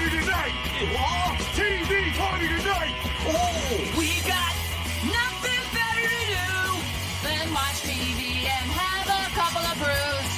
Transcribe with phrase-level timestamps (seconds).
[0.00, 0.52] party tonight!
[1.52, 2.94] TV party tonight!
[3.28, 3.60] Oh,
[3.98, 4.54] we got
[5.04, 6.48] nothing better to do
[7.24, 10.30] than watch TV and have a couple of brews.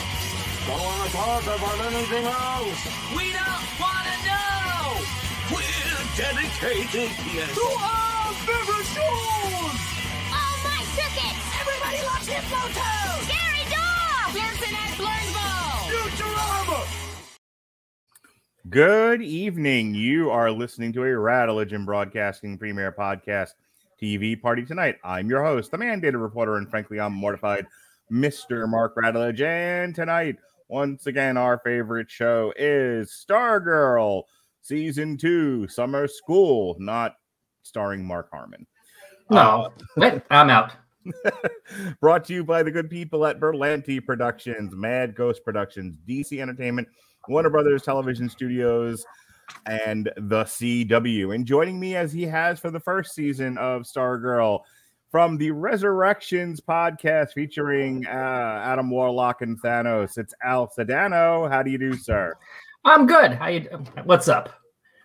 [0.66, 2.80] Don't wanna talk about anything else!
[3.14, 4.98] We don't want to know.
[5.54, 7.10] We're dedicated
[7.54, 9.78] to our favorite shows!
[10.34, 11.36] Oh, my circuit!
[11.60, 13.11] Everybody loves Hippo
[18.72, 19.94] Good evening.
[19.94, 23.50] You are listening to a Radulich Broadcasting Premier Podcast
[24.00, 24.96] TV Party tonight.
[25.04, 27.66] I'm your host, the mandated reporter, and frankly, I'm mortified,
[28.10, 28.66] Mr.
[28.66, 29.42] Mark Radulich.
[29.42, 30.36] And tonight,
[30.68, 34.22] once again, our favorite show is Stargirl
[34.62, 37.16] Season 2 Summer School, not
[37.62, 38.66] starring Mark Harmon.
[39.28, 39.68] No, uh,
[39.98, 40.72] Wait, I'm out.
[42.00, 46.88] Brought to you by the good people at Berlanti Productions, Mad Ghost Productions, DC Entertainment,
[47.28, 49.04] Warner Brothers Television Studios,
[49.66, 51.34] and the CW.
[51.34, 54.60] And joining me as he has for the first season of Stargirl
[55.10, 61.50] from the Resurrections podcast featuring uh, Adam Warlock and Thanos, it's Al Sedano.
[61.50, 62.34] How do you do, sir?
[62.84, 63.32] I'm good.
[63.32, 63.60] How you?
[64.04, 64.50] What's up?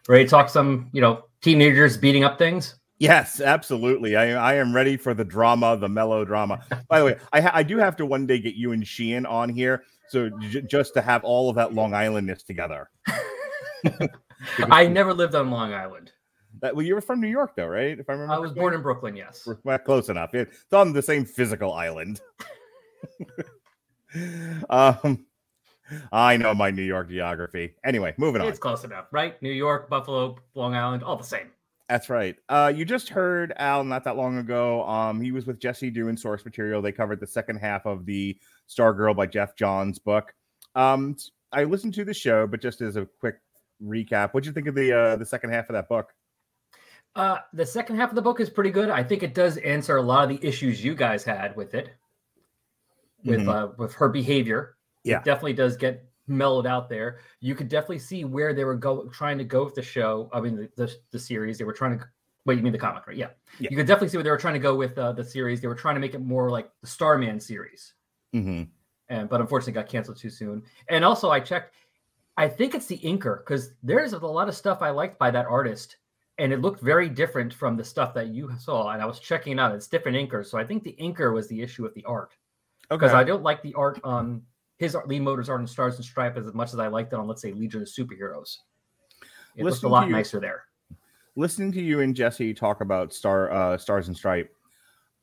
[0.08, 2.76] Ready to talk some, you know, teenagers beating up things?
[3.00, 4.16] Yes, absolutely.
[4.16, 6.62] I, I am ready for the drama, the melodrama.
[6.88, 9.26] By the way, I, ha- I do have to one day get you and Sheehan
[9.26, 12.89] on here, so j- just to have all of that Long Islandness together.
[14.72, 16.12] I never lived on Long Island.
[16.62, 18.00] That, well, you were from New York, though, right?
[18.00, 19.16] If I remember, I was born in Brooklyn.
[19.16, 19.48] Yes.
[19.64, 20.34] We're close enough.
[20.34, 22.20] It's on the same physical island.
[24.72, 25.26] um,
[26.11, 27.76] I know my New York geography.
[27.86, 28.48] Anyway, moving on.
[28.48, 29.39] It's close enough, right?
[29.44, 31.52] New York, Buffalo, Long Island, all the same.
[31.89, 32.35] That's right.
[32.49, 34.83] Uh, you just heard Al not that long ago.
[34.88, 36.81] Um, he was with Jesse doing source material.
[36.81, 38.38] They covered the second half of the
[38.69, 40.33] Stargirl by Geoff Johns book.
[40.75, 41.15] Um,
[41.53, 43.35] I listened to the show, but just as a quick
[43.81, 46.13] recap, what'd you think of the uh, the second half of that book?
[47.15, 48.89] Uh, the second half of the book is pretty good.
[48.89, 51.89] I think it does answer a lot of the issues you guys had with it,
[53.23, 53.47] with Mhm.
[53.47, 54.76] uh, with her behavior.
[55.03, 55.20] Yeah.
[55.20, 57.20] It definitely does get mellowed out there.
[57.39, 60.30] You could definitely see where they were go trying to go with the show.
[60.33, 61.58] I mean, the the, the series.
[61.58, 62.05] They were trying to.
[62.45, 63.17] Wait, you mean the comic, right?
[63.17, 63.30] Yeah.
[63.60, 63.67] Yeah.
[63.71, 65.60] You could definitely see where they were trying to go with uh, the series.
[65.60, 67.93] They were trying to make it more like the Starman series,
[68.33, 68.64] Mm-hmm.
[69.10, 70.64] and but unfortunately got canceled too soon.
[70.89, 71.73] And also, I checked.
[72.38, 75.45] I think it's the inker because there's a lot of stuff I liked by that
[75.48, 75.98] artist,
[76.38, 78.92] and it looked very different from the stuff that you saw.
[78.92, 80.45] And I was checking it out; it's different inkers.
[80.45, 82.36] So I think the inker was the issue with the art
[82.92, 82.98] Okay.
[82.99, 84.42] because I don't like the art on
[84.77, 87.27] his Lee Moder's aren't in Stars and Stripe as much as I liked it on,
[87.27, 88.58] let's say, Legion of Superheroes.
[89.55, 90.64] It Listening a to lot you- nicer there.
[91.36, 94.52] listening to you and Jesse talk about Star uh, Stars and Stripe,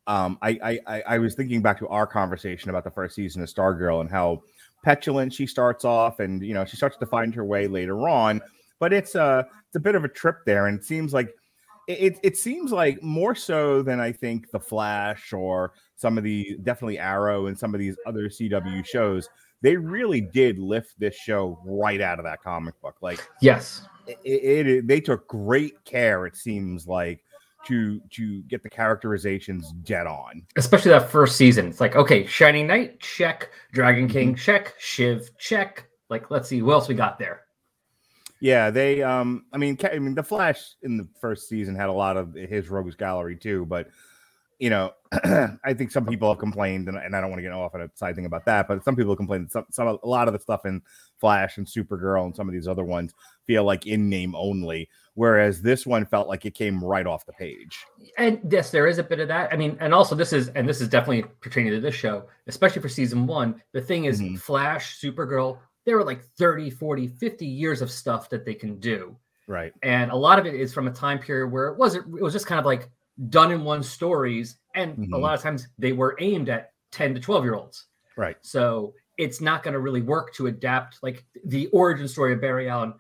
[0.07, 3.49] um, I, I I was thinking back to our conversation about the first season of
[3.49, 4.43] Stargirl and how
[4.83, 8.41] petulant she starts off, and you know she starts to find her way later on.
[8.81, 11.33] But it's a it's a bit of a trip there, and it seems like
[11.87, 16.59] it, it seems like more so than I think the Flash or some of the
[16.65, 19.29] definitely Arrow and some of these other CW shows.
[19.65, 22.97] They really did lift this show right out of that comic book.
[23.01, 23.81] Like Yes.
[24.07, 27.25] it, it, it- they took great care it seems like
[27.67, 31.67] to to get the characterizations dead on Especially that first season.
[31.67, 33.49] It's like, okay, Shining Knight, check.
[33.73, 34.75] Dragon King, check.
[34.79, 35.89] Shiv, check.
[36.11, 37.41] Like, let's see, what else we got there?
[38.41, 41.93] yeah they um i mean i mean the flash in the first season had a
[41.93, 43.89] lot of his rogues gallery too but
[44.59, 44.91] you know
[45.65, 47.83] i think some people have complained and, and i don't want to get off on
[47.83, 50.35] a side thing about that but some people complain that some, some a lot of
[50.35, 50.81] the stuff in
[51.19, 53.13] flash and supergirl and some of these other ones
[53.47, 57.33] feel like in name only whereas this one felt like it came right off the
[57.33, 57.85] page
[58.19, 59.53] And yes, there is a bit of that.
[59.53, 62.83] I mean, and also this is, and this is definitely pertaining to this show, especially
[62.83, 63.61] for season one.
[63.73, 64.39] The thing is, Mhm.
[64.39, 69.17] Flash, Supergirl, there were like 30, 40, 50 years of stuff that they can do.
[69.47, 72.23] right and a lot of it is from a time period where it wasn't it
[72.23, 72.89] was just kind of like
[73.29, 75.19] done in one stories and a Mhm.
[75.19, 77.87] lot of times they were aimed at 10 to 12 year olds
[78.17, 82.41] right so it's not going to really work to adapt like the origin story of
[82.41, 82.95] barry allen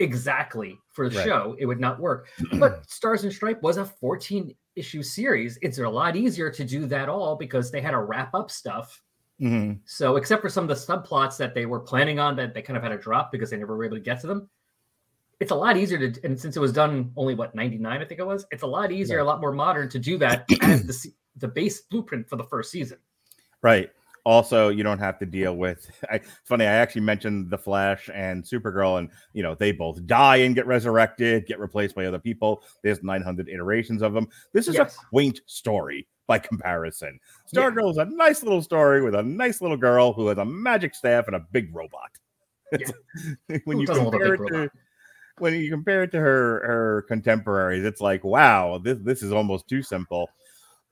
[0.00, 1.24] exactly for the Right.
[1.24, 2.28] show it would not work
[2.60, 6.86] but stars and stripe was a 14 issue series it's a lot easier to do
[6.86, 9.02] that all because they had to wrap up stuff
[9.40, 9.80] Mhm.
[9.86, 12.76] so, except for some of the subplots that they were planning on that they kind
[12.76, 14.50] of had to drop because they never were able to get to them,
[15.40, 16.24] it's a lot easier to.
[16.24, 18.66] And since it was done only what ninety nine, I think it was, it's a
[18.66, 22.36] lot easier, a lot more modern to do that as the the base blueprint for
[22.36, 22.98] the first season.
[23.62, 23.90] Right.
[24.24, 25.88] Also, you don't have to deal with.
[26.10, 26.64] I, it's funny.
[26.64, 30.66] I actually mentioned the Flash and Supergirl, and you know they both die and get
[30.66, 32.64] resurrected, get replaced by other people.
[32.82, 34.28] There's 900 iterations of them.
[34.52, 34.96] This is Yes.
[34.96, 37.20] a quaint story by comparison.
[37.52, 37.60] Yeah.
[37.70, 40.94] Stargirl is a nice little story with a nice little girl who has a magic
[40.94, 42.10] staff and a big robot.
[42.72, 42.88] Yeah.
[43.64, 44.70] when Who you compare it to robot?
[45.38, 49.68] When you compare it to her her contemporaries, it's like, wow, this this is almost
[49.68, 50.30] too simple.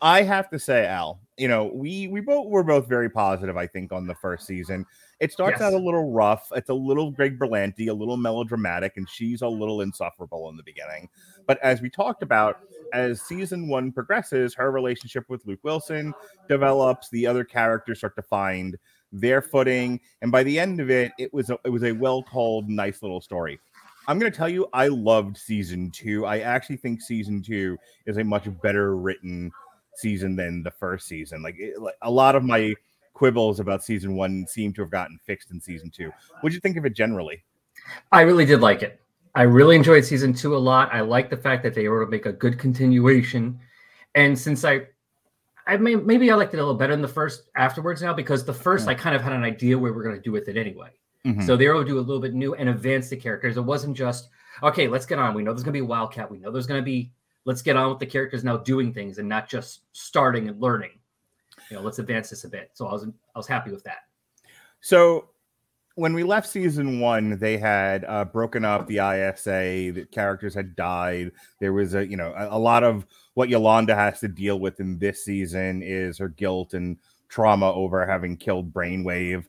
[0.00, 3.67] I have to say, Al, you know, we we both were both very positive, I
[3.67, 4.85] think, on the first season.
[5.20, 5.62] It starts Yes.
[5.62, 6.49] out a little rough.
[6.55, 10.62] It's a little Greg Berlanti, a little melodramatic, and she's a little insufferable in the
[10.62, 11.08] beginning.
[11.46, 12.58] But as we talked about,
[12.93, 16.12] as season one progresses, her relationship with Luke Wilson
[16.49, 17.08] develops.
[17.11, 18.76] The other characters start to find
[19.12, 22.23] their footing, and by the end of it, it was a, it was a well
[22.25, 23.58] told, nice little story.
[24.06, 26.27] I'm going to tell you, I loved season two.
[26.27, 29.51] I actually think season two is a much better written
[29.97, 31.43] season than the first season.
[31.43, 32.75] Like, it, like a lot of my
[33.15, 36.11] quibbles about season one seem to have gotten fixed in season two.
[36.41, 37.45] What'd you think of it generally?
[38.12, 39.01] I really did like it.
[39.35, 40.93] I really enjoyed season two a lot.
[40.93, 43.59] I like the fact that they were able to make a good continuation.
[44.15, 44.83] And since I,
[45.67, 48.45] I may, maybe I liked it a little better than the first afterwards now because
[48.45, 48.93] the first Yeah.
[48.93, 50.91] I kind of had an idea what we're going to do with it anyway.
[51.25, 51.44] Mhm.
[51.44, 53.56] So they were able to do a little bit new and advance the characters.
[53.56, 54.29] It wasn't just
[54.62, 54.88] okay.
[54.88, 55.35] Let's get on.
[55.35, 56.31] We know there's going to be Wildcat.
[56.31, 57.12] We know there's going to be.
[57.47, 60.93] Let's get on with the characters now doing things and not just starting and learning.
[61.71, 62.71] You know, let's advance this a bit.
[62.75, 64.05] So I was I was happy with that.
[64.81, 65.31] So
[65.97, 69.93] when we left season one, they had uh, broken up the ISA.
[69.93, 71.32] The characters had died.
[71.61, 74.81] There was a you know a, a lot of what Yolanda has to deal with
[74.81, 76.99] in this season is her guilt and
[77.29, 79.44] trauma over having killed Brainwave.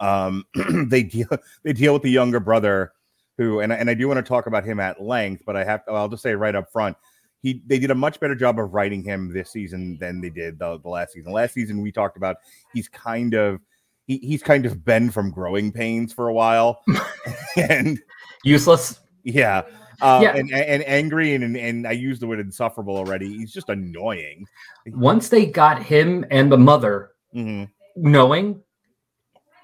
[0.00, 0.44] Um,
[0.88, 1.28] they deal
[1.64, 2.92] they deal with the younger brother
[3.36, 5.64] who and I- and I do want to talk about him at length, but I
[5.64, 6.96] have I'll just say right up front.
[7.40, 10.58] He, they did a much better job of writing him this season than they did
[10.58, 11.32] the, the last season.
[11.32, 12.36] Last season we talked about
[12.74, 13.60] he's kind of
[14.08, 16.82] he, he's kind of been from growing pains for a while
[17.56, 17.98] and
[18.44, 18.98] Useless.
[19.22, 19.62] yeah
[20.00, 20.34] uh, Yeah.
[20.36, 24.44] And, and angry and, and i used the word insufferable already he's just annoying
[24.86, 27.68] Once they got him and the mother Mhm.
[27.96, 28.60] knowing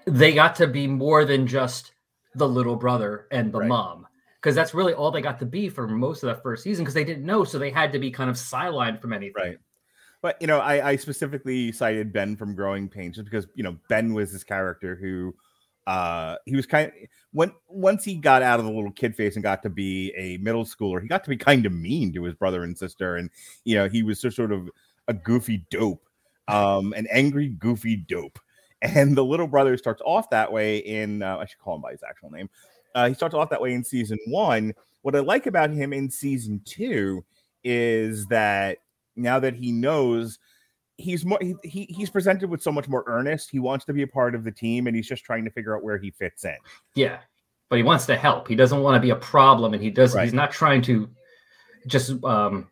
[0.06, 1.92] they got to be more than just
[2.34, 3.68] the little brother and the Right.
[3.68, 4.06] mom.
[4.40, 6.94] Because that's really all they got to be for most of that first season because
[6.94, 9.34] they didn't know so they had to be kind of sidelined from anything.
[9.36, 9.58] Right.
[10.20, 13.76] But you know I, I specifically cited ben from growing pains just because you know
[13.88, 15.34] ben was this character who
[15.86, 16.94] uh he was kind of
[17.32, 20.38] when once he got out of the little kid face and got to be a
[20.38, 23.28] middle schooler he got to be kind of mean to his brother and sister and
[23.64, 24.70] you know he was just sort of
[25.08, 26.08] a goofy dope
[26.48, 28.38] um an angry goofy dope
[28.84, 31.92] and the little brother starts off that way in uh, i should call him by
[31.92, 32.48] his actual name.
[32.94, 34.72] Uh, he starts off that way in season one.
[35.02, 37.24] What i like about him in season two
[37.64, 38.78] is that
[39.16, 40.38] now that he knows
[40.96, 43.50] he's more he, he he's presented with so much more earnest.
[43.50, 45.76] He wants to be a part of the team and he's just trying to figure
[45.76, 46.56] out where he fits in.
[46.94, 47.18] Yeah
[47.70, 48.46] but he wants to help.
[48.46, 50.22] He doesn't want to be a problem and he does Right.
[50.24, 51.08] he's not trying to
[51.86, 52.68] just um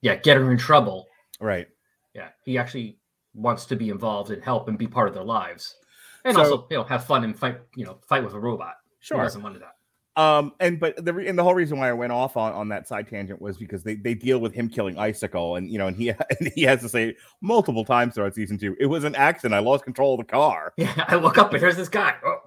[0.00, 1.08] yeah get her in trouble.
[1.40, 1.68] Right.
[2.14, 2.98] Yeah he actually
[3.34, 5.76] wants to be involved and help and be part of their lives.
[6.24, 8.74] And So- also you know have fun and fight you know fight with a robot.
[9.00, 9.22] Who sure.
[9.22, 9.74] doesn't want to that?
[10.20, 12.68] Um and but the re- and the whole reason why i went off on on
[12.70, 15.86] that side tangent was because they they deal with him killing icicle and you know
[15.86, 16.08] and he
[16.40, 19.54] and he has to say multiple times throughout season two it was an accident.
[19.54, 20.72] I lost control of the car.
[20.76, 22.14] Yeah i look up and here's this guy.
[22.24, 22.40] Oh.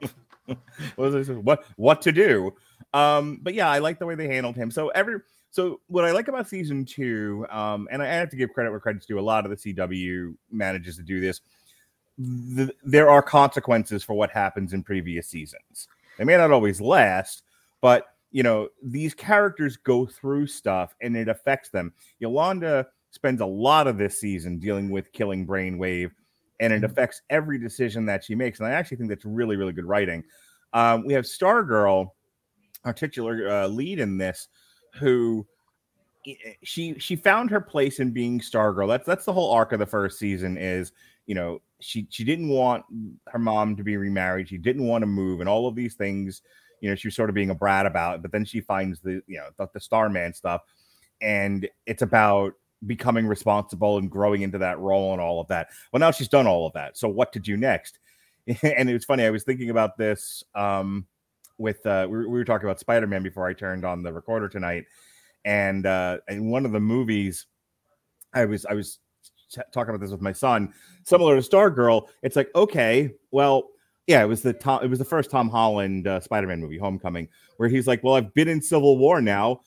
[0.97, 2.53] what, what what to do?
[2.93, 4.69] Um but yeah i like the way they handled him.
[4.69, 5.19] So every
[5.51, 8.79] so what i like about season two um and i have to give credit where
[8.79, 11.41] credit's due a lot of the cw manages to do this
[12.55, 15.87] th- there are consequences for what happens in previous seasons.
[16.17, 17.43] They may not always last
[17.81, 21.93] but you know these characters go through stuff and it affects them.
[22.19, 26.11] Yolanda spends a lot of this season dealing with killing brainwave
[26.59, 29.73] and it affects every decision that she makes and i actually think that's really really
[29.73, 30.23] good writing.
[30.73, 32.11] Um, we have stargirl
[32.85, 34.47] our titular uh, lead in this
[34.93, 35.45] who
[36.63, 38.87] she she found her place in being stargirl.
[38.87, 40.91] That's that's the whole arc of the first season is
[41.25, 42.85] you know she she didn't want
[43.27, 44.49] her mom to be remarried.
[44.49, 46.41] She didn't want to move and all of these things
[46.81, 49.21] you know she was sort of being a brat about but then she finds the
[49.27, 50.61] you know the, the starman stuff
[51.21, 52.53] and it's about
[52.87, 55.67] becoming responsible and growing into that role and all of that.
[55.93, 57.99] Well now she's done all of that so what to do next?
[58.63, 61.05] And it was funny i was thinking about this um
[61.61, 64.49] with uh we were, we were talking about spider-man before i turned on the recorder
[64.49, 64.85] tonight
[65.45, 67.45] and uh in one of the movies
[68.33, 68.99] i was i was
[69.51, 73.69] t- talking about this with my son similar to stargirl it's like okay well
[74.07, 77.27] yeah it was the tom it was the first tom holland uh, spider-man movie homecoming
[77.57, 79.61] where he's like well i've been in civil war now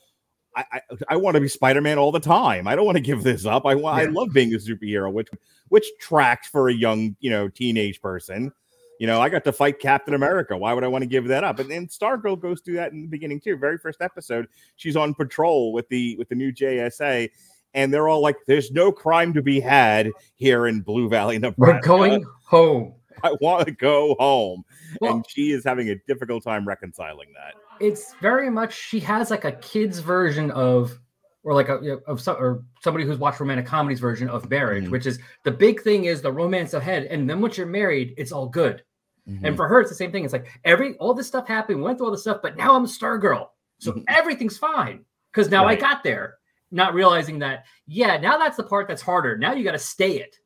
[0.56, 2.68] I, I, I want to be Spider-Man all the time.
[2.68, 3.66] I don't want to give this up.
[3.66, 5.28] I want I love being a superhero, which
[5.68, 8.52] which tracks for a young, you know, teenage person.
[9.00, 10.56] You know, I got to fight Captain America.
[10.56, 11.58] Why would I want to give that up?
[11.58, 13.56] And then Stargirl goes through that in the beginning too.
[13.56, 14.46] Very first episode,
[14.76, 17.28] she's on patrol with the with the new JSA,
[17.74, 21.74] and they're all like, "There's no crime to be had here in Blue Valley, Nebraska.
[21.74, 24.64] we're going home I want to go home."
[25.00, 27.54] Well- and she is having a difficult time reconciling that.
[27.80, 31.00] it's very much she has like a kid's version of
[31.44, 34.48] or like a you know, of some or somebody who's watched romantic comedies version of
[34.50, 34.90] marriage, Mhm.
[34.90, 38.32] which is the big thing is the romance ahead, and then once you're married, it's
[38.32, 38.82] all good.
[39.28, 39.44] Mhm.
[39.44, 40.24] And for her, it's the same thing.
[40.24, 42.84] It's like every all this stuff happened, went through all this stuff, but now I'm
[42.84, 44.04] a star girl, so Mhm.
[44.08, 45.78] everything's fine because now Right.
[45.78, 46.38] I got there.
[46.70, 49.36] Not realizing that, yeah, now that's the part that's harder.
[49.38, 50.38] Now you got to stay it.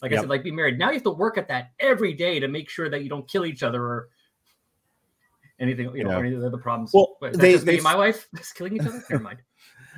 [0.00, 0.78] Like I said, like be married.
[0.78, 3.28] Now you have to work at that every day to make sure that you don't
[3.28, 4.08] kill each other or
[5.58, 6.18] anything, you know, Yeah.
[6.18, 6.92] any of the other problems.
[6.94, 9.02] Well, is they- they and my wife just killing each other.
[9.10, 9.38] Never mind.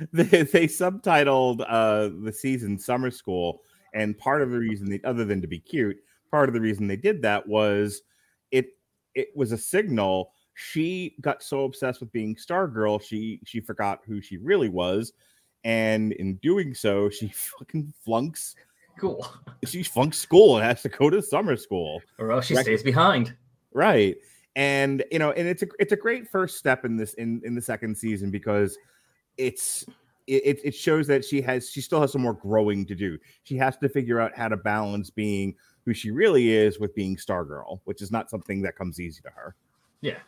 [0.13, 3.61] they, they subtitled uh the season summer school
[3.93, 5.97] and part of the reason they other than to be cute
[6.31, 8.01] part of the reason they did that was
[8.51, 8.67] it
[9.15, 14.21] it was a signal she got so obsessed with being stargirl she she forgot who
[14.21, 15.13] she really was
[15.63, 18.55] and in doing so she fucking flunks
[18.97, 19.25] Cool.
[19.65, 22.83] she flunks school and has to go to summer school Or else she Rec- stays
[22.83, 23.33] behind.
[23.73, 24.17] right
[24.55, 27.55] and you know and it's a it's a great first step in this in in
[27.55, 28.77] the second season because
[29.39, 29.85] it's
[30.27, 33.55] it, it shows that she has she still has some more growing to do she
[33.57, 35.55] has to figure out how to balance being
[35.85, 39.29] who she really is with being stargirl which is not something that comes easy to
[39.29, 39.55] her
[40.01, 40.19] Yeah.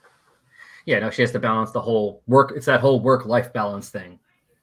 [0.88, 2.54] Yeah, no, she has to balance the whole work.
[2.56, 4.20] It's that whole work life balance thing.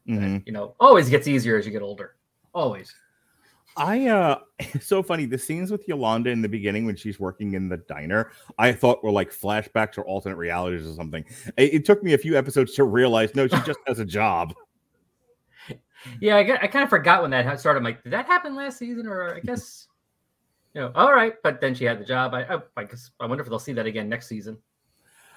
[0.07, 0.43] that, Mhm.
[0.47, 2.17] you know, always gets easier as you get older.
[2.52, 2.93] Always.
[3.79, 4.39] I uh
[4.81, 8.31] so funny the scenes with yolanda in the beginning when she's working in the diner
[8.59, 11.25] i thought were like flashbacks or alternate realities or something
[11.57, 14.53] it, it took me a few episodes to realize no she just has a job
[16.21, 17.79] Yeah, I, I kind of forgot when that started.
[17.79, 19.07] I'm like, did that happen last season?
[19.07, 19.89] Or I guess,
[20.75, 21.35] you know, all right.
[21.43, 22.35] But then she had the job.
[22.35, 24.59] I, I, I guess I wonder if they'll see that again next season.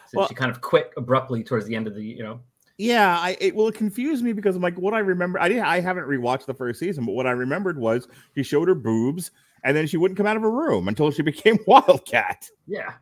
[0.07, 2.41] Since Well- she kind of quit abruptly towards the end of the, you know,
[2.77, 5.79] Yeah, I it will confuse me because I'm like, what I remember, I didn't, I
[5.81, 9.31] haven't rewatched the first season, but what I remembered was she showed her boobs,
[9.63, 12.47] and then she wouldn't come out of her room until she became Wildcat.
[12.67, 12.93] yeah.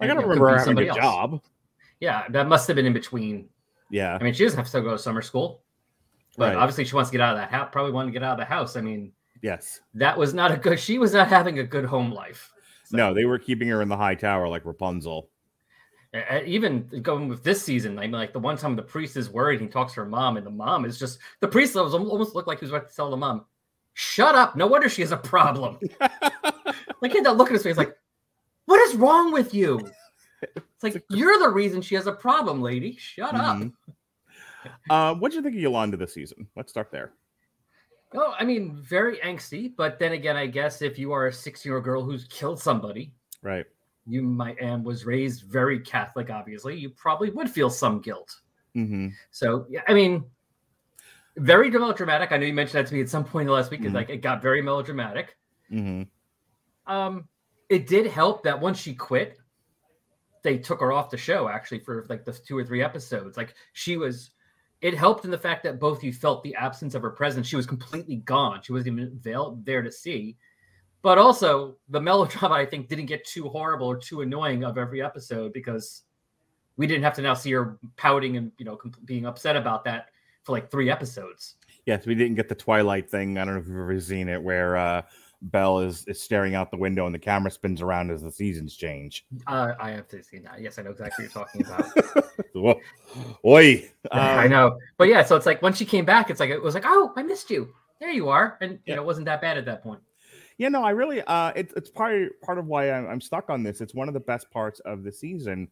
[0.00, 0.96] I gotta you know, could remember her having a else.
[0.96, 1.40] job.
[2.00, 3.48] Yeah, that must have been in between.
[3.90, 5.62] Yeah, I mean, she doesn't have to go to summer school,
[6.36, 6.56] but Right.
[6.56, 7.68] obviously she wants to get out of that house.
[7.72, 8.76] Probably wanted to get out of the house.
[8.76, 10.78] I mean, yes, that was not a good.
[10.80, 12.50] She was not having a good home life.
[12.84, 15.28] So, no, they were keeping her in the high tower like Rapunzel.
[16.46, 19.60] Even going with this season, I mean, like the one time the priest is worried,
[19.60, 22.60] he talks to her mom, and the mom is just the priest almost looked like
[22.60, 23.44] he was about to tell the mom,
[23.94, 24.56] "Shut up!
[24.56, 27.96] No wonder she has a problem." like he had that look in his face, like,
[28.66, 29.80] "What is wrong with you?"
[30.42, 32.96] It's like you're the reason she has a problem, lady.
[32.96, 33.56] Shut up.
[33.56, 33.72] Mhm.
[34.88, 36.48] Uh, what do you think of Yolanda this season?
[36.56, 37.12] Let's start there.
[38.14, 41.68] Oh, I mean, very angsty, but then again, I guess if you are a 16
[41.68, 43.12] year old girl who's killed somebody,
[43.44, 43.66] Right.
[44.06, 48.40] You might and was raised very Catholic, obviously, you probably would feel some guilt.
[48.74, 50.24] hmm So, yeah, I mean,
[51.36, 52.32] very melodramatic.
[52.32, 53.84] I know you mentioned that to me at some point in the last week.
[53.84, 55.36] It's like it got very melodramatic.
[55.68, 56.02] hmm
[56.86, 57.28] Um,
[57.68, 59.38] it did help that once she quit,
[60.42, 63.36] they took her off the show actually for like the two or three episodes.
[63.36, 64.30] Like she was,
[64.82, 67.46] it helped in the fact that both you felt the absence of her presence.
[67.46, 68.60] She was completely gone.
[68.62, 69.18] She wasn't even
[69.64, 70.36] there to see.
[71.04, 75.02] But also, the melodrama I think didn't get too horrible or too annoying of every
[75.02, 76.04] episode because
[76.78, 80.08] we didn't have to now see her pouting and you know being upset about that
[80.44, 81.56] for like three episodes.
[81.84, 83.36] Yes, we didn't get the Twilight thing.
[83.36, 85.02] I don't know if you've ever seen it, where uh,
[85.42, 88.74] Belle is, is staring out the window and the camera spins around as the seasons
[88.74, 89.26] change.
[89.46, 90.62] Uh, I have to see that.
[90.62, 91.66] Yes, I know exactly what you're talking
[92.56, 92.78] about.
[93.44, 93.90] Oi.
[94.10, 95.22] I Um, know, but yeah.
[95.22, 97.50] So it's like when she came back, it's like it was like, oh, I missed
[97.50, 97.74] you.
[98.00, 100.00] There you are, and you know, it wasn't that bad at that point.
[100.58, 103.62] Yeah, no, I really uh it's it's part part of why I'm, I'm stuck on
[103.62, 103.80] this.
[103.80, 105.68] It's one of the best parts of the season.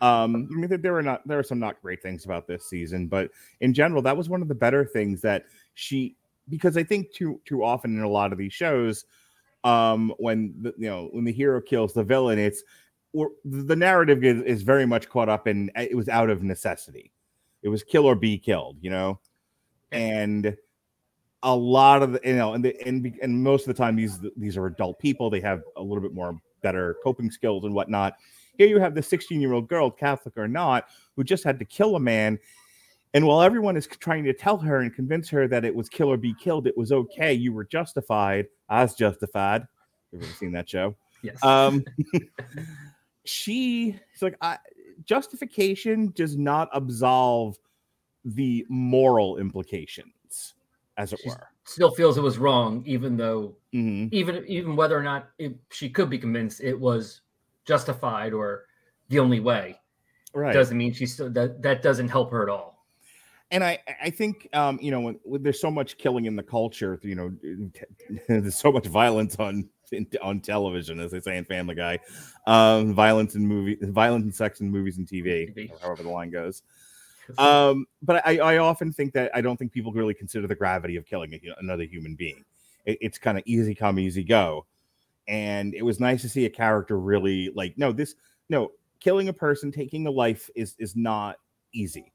[0.00, 2.66] Um, I mean, there- there were not there are some not great things about this
[2.66, 3.30] season, but
[3.60, 6.16] in general, that was one of the better things that she
[6.48, 9.06] because I think too too often in a lot of these shows,
[9.64, 12.62] um, when the you know when the hero kills the villain, it's
[13.14, 17.12] or the narrative is, is very much caught up in it was out of necessity.
[17.62, 19.20] It was kill or be killed, you know,
[19.92, 20.56] and
[21.42, 24.20] a lot of the you know and the, and and most of the time these
[24.36, 28.14] these are adult people they have a little bit more better coping skills and whatnot.
[28.58, 31.64] Here you have the 16 year old girl catholic or not who just had to
[31.64, 32.38] kill a man.
[33.14, 36.10] And while everyone is trying to tell her and convince her that it was kill
[36.10, 39.66] or be killed it was okay you were justified as justified.
[40.10, 40.96] You've ever seen that show?
[41.22, 41.42] Yes.
[41.44, 41.84] um
[43.24, 44.58] she it's like I,
[45.04, 47.58] justification does not absolve
[48.24, 50.15] the moral implications
[50.96, 54.08] as it She's- were Still feels it was wrong, even though Mhm.
[54.12, 57.22] even even whether or not it, she could be convinced it was
[57.64, 58.66] justified or
[59.08, 59.76] the only way
[60.32, 62.86] right doesn't mean she still that that doesn't help her at all.
[63.50, 66.42] and i i think um you know when, when there's so much killing in the
[66.42, 67.32] culture you know
[68.28, 72.00] there's so much violence on in, on television, as they say in Family Guy.
[72.48, 75.70] Um, violence in movie, violence and sex in movies and TV.
[75.80, 76.62] however the line goes.
[77.38, 80.96] Um, but I, I often think that I don't think people really consider the gravity
[80.96, 82.44] of killing a, another human being.
[82.84, 84.66] It, it's kind of easy come, easy go,
[85.28, 88.14] and it was nice to see a character really like no, this
[88.48, 91.36] no killing a person, taking a life is is not
[91.72, 92.12] easy,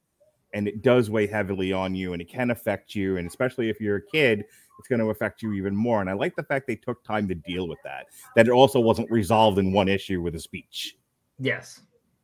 [0.53, 3.79] and it does weigh heavily on you, and it can affect you, and especially if
[3.79, 4.45] you're a kid,
[4.81, 6.01] it's going to affect you even more.
[6.01, 8.07] And I like the fact they took time to deal with that.
[8.35, 10.97] That it also wasn't resolved in one issue with a speech.
[11.37, 11.81] Yes.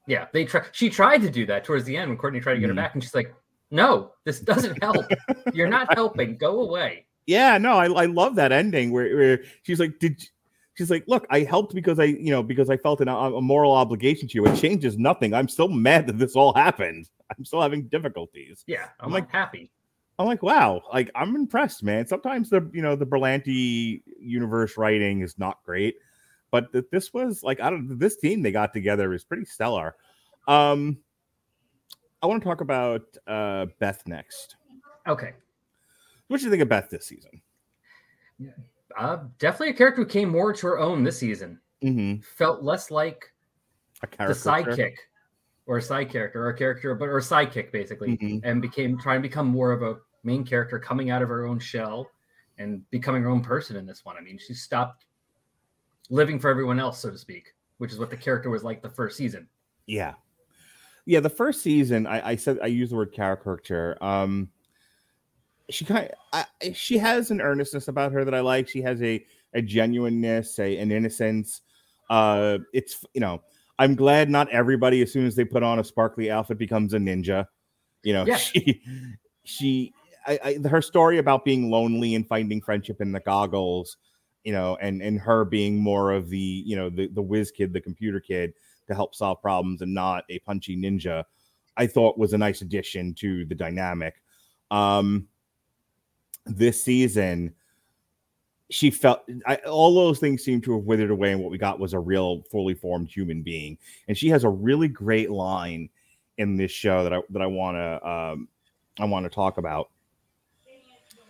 [0.08, 0.28] Yeah.
[0.34, 2.68] They try she tried to do that towards the end when Courtney tried to get
[2.68, 2.70] Mhm.
[2.70, 3.34] her back, and she's like,
[3.70, 5.06] No, this doesn't help.
[5.54, 6.38] You're not helping.
[6.38, 7.06] Go away.
[7.26, 10.24] Yeah, no, I, I love that ending where, where she's like, did
[10.76, 13.74] she's like, look, I helped because I, you know, because I felt an, a moral
[13.74, 14.46] obligation to you.
[14.48, 15.34] It changes nothing.
[15.34, 17.10] I'm still mad that this all happened.
[17.38, 18.64] I'm still having difficulties.
[18.68, 18.86] Yeah.
[19.02, 19.70] I'm I'm like like- happy.
[20.20, 22.08] I'm like, wow, like I'm impressed, man.
[22.08, 25.96] Sometimes the, you know, the Berlanti universe writing is not great,
[26.52, 29.96] but th- this was like, I don't, this team they got together is pretty stellar.
[30.48, 30.98] Um,
[32.22, 34.56] I want to talk about uh Beth next.
[35.08, 35.34] Okay.
[36.28, 37.42] What do you think of Beth this season?
[38.98, 41.60] Uh, definitely a character who came more to her own this season.
[41.84, 42.22] Mm-hmm.
[42.38, 43.32] Felt less like
[44.04, 44.96] A the sidekick
[45.68, 48.42] or a side character or a character, but or a sidekick basically, Mhm.
[48.44, 51.60] and became trying to become more of a main character coming out of her own
[51.60, 52.10] shell
[52.58, 54.18] and becoming her own person in this one.
[54.18, 55.06] I mean, she stopped
[56.10, 58.90] living for everyone else, so to speak, which is what the character was like the
[58.90, 59.48] first season.
[59.86, 60.14] Yeah.
[61.06, 63.98] Yeah, the first season, I, I said I used the word caricature.
[64.02, 64.50] Um
[65.70, 68.68] she kind of, I, she has an earnestness about her that I like.
[68.70, 71.62] She has a a genuineness, a an innocence.
[72.10, 73.42] Uh it's you know,
[73.80, 76.98] I'm glad not everybody as soon as they put on a sparkly outfit becomes a
[76.98, 77.48] ninja.
[78.04, 78.38] You know, Yeah.
[78.38, 78.82] she
[79.44, 79.94] she
[80.26, 83.98] I, I her story about being lonely and finding friendship in the goggles,
[84.48, 87.74] you know, and and her being more of the, you know, the the whiz kid,
[87.74, 88.54] the computer kid
[88.88, 91.26] to help solve problems and not a punchy ninja,
[91.76, 94.22] I thought was a nice addition to the dynamic.
[94.72, 95.28] Um,
[96.46, 97.56] this season,
[98.70, 101.78] she felt I, all those things seemed to have withered away, and what we got
[101.78, 103.78] was a real, fully formed human being.
[104.08, 105.90] And she has a really great line
[106.38, 108.48] in this show that I that I want to um,
[108.98, 109.90] I want to talk about.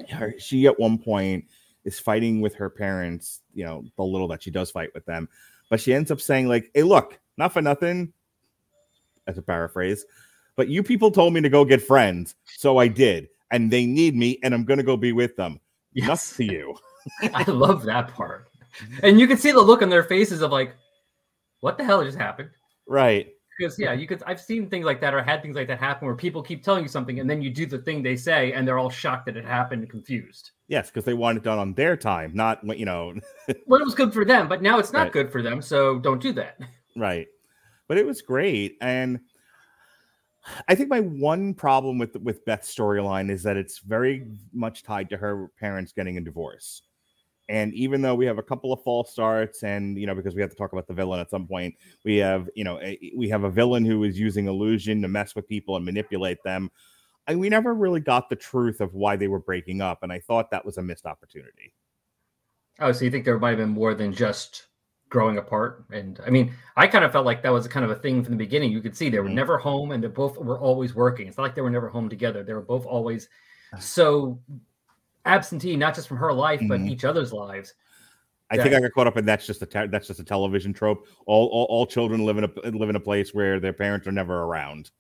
[0.08, 1.46] Her, she at one point
[1.88, 5.28] is fighting with her parents, you know, the little that she does fight with them,
[5.72, 8.14] but she ends up saying like, "Hey, look, not for nothing,"
[9.26, 10.06] as a paraphrase,
[10.56, 14.16] but you people told me to go get friends, so I did, and they need
[14.16, 15.60] me, and I'm gonna go be with them.
[15.96, 16.78] Nuts to you,
[17.34, 18.52] I love that part.
[19.02, 20.76] And you can see the look on their faces of like,
[21.62, 22.52] what the hell just happened?
[22.88, 23.34] right?
[23.58, 26.06] Because yeah, you could I've seen things like that or had things like that happen
[26.06, 28.68] where people keep telling you something and then you do the thing they say and
[28.68, 30.52] they're all shocked that it happened and confused.
[30.68, 33.14] Yes, because they want it done on their time, not when you know,
[33.68, 35.14] Well, it was good for them, but now it's not Right.
[35.14, 36.60] good for them, so don't do that.
[36.96, 37.28] right?
[37.88, 39.20] But it was great, and
[40.68, 45.10] I think my one problem with with Beth's storyline is that it's very much tied
[45.10, 46.84] to her parents getting a divorce.
[47.50, 50.42] And even though we have a couple of false starts, and you know, because we
[50.42, 53.30] have to talk about the villain at some point, we have you know a, we
[53.30, 56.70] have a villain who is using illusion to mess with people and manipulate them.
[57.28, 60.20] And we never really got the truth of why they were breaking up, and I
[60.20, 61.74] thought that was a missed opportunity.
[62.80, 64.68] Oh, so you think there might have been more than just
[65.10, 65.86] growing apart?
[65.92, 68.24] And I mean, I kind of felt like that was a kind of a thing
[68.24, 68.72] from the beginning.
[68.72, 69.34] You could see they were Mhm.
[69.34, 71.28] never home and they both were always working.
[71.28, 72.44] It's not like they were never home together.
[72.44, 73.30] They were both always
[73.80, 74.40] so
[75.26, 76.90] absentee, not just from her life, but Mhm.
[76.90, 77.74] each other's lives.
[78.50, 78.64] I Yeah.
[78.64, 81.08] think I got caught up in that's just a te- that's just a television trope.
[81.26, 84.12] All, all all children live in a live in a place where their parents are
[84.14, 84.92] never around.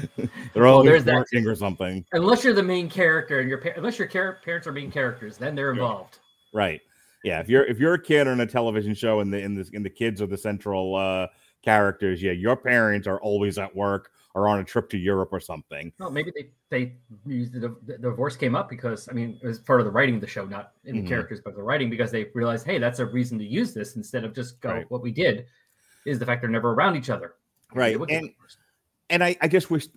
[0.16, 3.58] They're Well, always there's that working or something, Unless you're the main character and your
[3.58, 5.80] pa- unless your char- parents are main characters, then they're Yeah.
[5.82, 6.18] involved.
[6.52, 6.80] right?
[7.24, 9.68] Yeah, if you're if you're a kid on a television show and the in the
[9.72, 11.28] in the kids are the central uh,
[11.62, 15.38] characters, yeah, your parents are always at work or on a trip to Europe or
[15.38, 15.92] something.
[16.00, 19.60] Well, maybe they they used the, the divorce came up because I mean it was
[19.60, 22.10] part of the writing of the show, not in the characters, but the writing because
[22.10, 24.70] they realized, hey, that's a reason to use this instead of just go.
[24.72, 24.90] Right.
[24.90, 25.46] What we did
[26.04, 27.34] is the fact they're never around each other.
[27.72, 28.30] Right, they would get and-.
[29.10, 29.88] And I, I just wish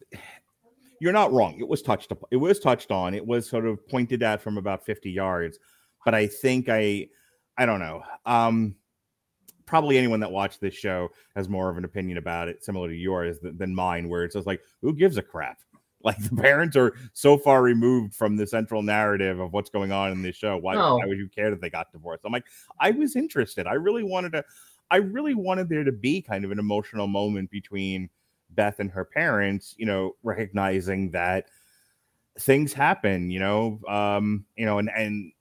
[1.00, 1.58] you're not wrong.
[1.60, 2.24] It was touched up.
[2.32, 3.14] It was touched on.
[3.14, 5.60] It was sort of pointed at from about 50 yards.
[6.04, 7.08] But I think I,
[7.58, 8.04] I don't know.
[8.26, 8.76] Um,
[9.66, 12.96] probably anyone that watched this show has more of an opinion about it, similar to
[12.96, 15.60] yours than, than mine, where it's just like, who gives a crap?
[16.04, 20.12] Like the parents are so far removed from the central narrative of what's going on
[20.12, 20.56] in this show.
[20.56, 20.98] Why, No.
[20.98, 22.22] why would you care that they got divorced?
[22.24, 22.46] I'm like,
[22.80, 23.66] I was interested.
[23.66, 24.44] I really wanted to.
[24.92, 28.08] I really wanted there to be kind of an emotional moment between
[28.56, 31.46] Beth and her parents, you know, recognizing that
[32.40, 35.32] things happen, you know, um, you know, and and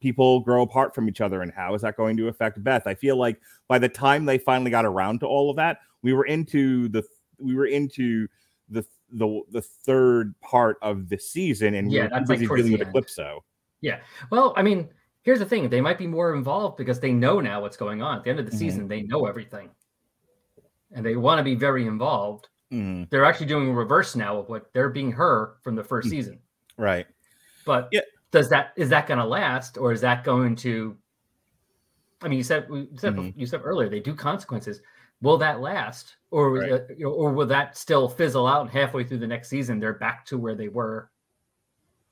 [0.00, 2.86] people grow apart from each other and how is that going to affect Beth?
[2.86, 6.12] I feel like by the time they finally got around to all of that, we
[6.12, 7.02] were into the
[7.38, 8.26] we were into
[8.68, 12.72] the the the third part of the season and Yeah, we were that's, like, dealing
[12.72, 12.94] with end.
[12.94, 13.40] Eclipso.
[14.30, 14.88] Well, I mean,
[15.22, 18.18] here's the thing: they might be more involved because they know now what's going on.
[18.18, 18.58] At the end of the Mhm.
[18.58, 19.70] season, they know everything,
[20.92, 22.48] and they want to be very involved.
[22.72, 23.10] Mhm.
[23.10, 26.10] They're actually doing a reverse now of what they're being her from the first Mm.
[26.10, 26.40] season.
[26.76, 27.06] Right.
[27.66, 28.00] But Yeah.
[28.30, 30.96] does that is that going to last, or is that going to?
[32.22, 33.32] I mean, you said you said Mhm.
[33.36, 34.82] you said earlier they do consequences.
[35.22, 36.72] Will that last, or Right.
[36.72, 38.62] uh, you know, or will that still fizzle out?
[38.62, 41.10] And halfway through the next season, they're back to where they were,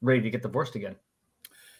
[0.02, 0.96] ready to get divorced again.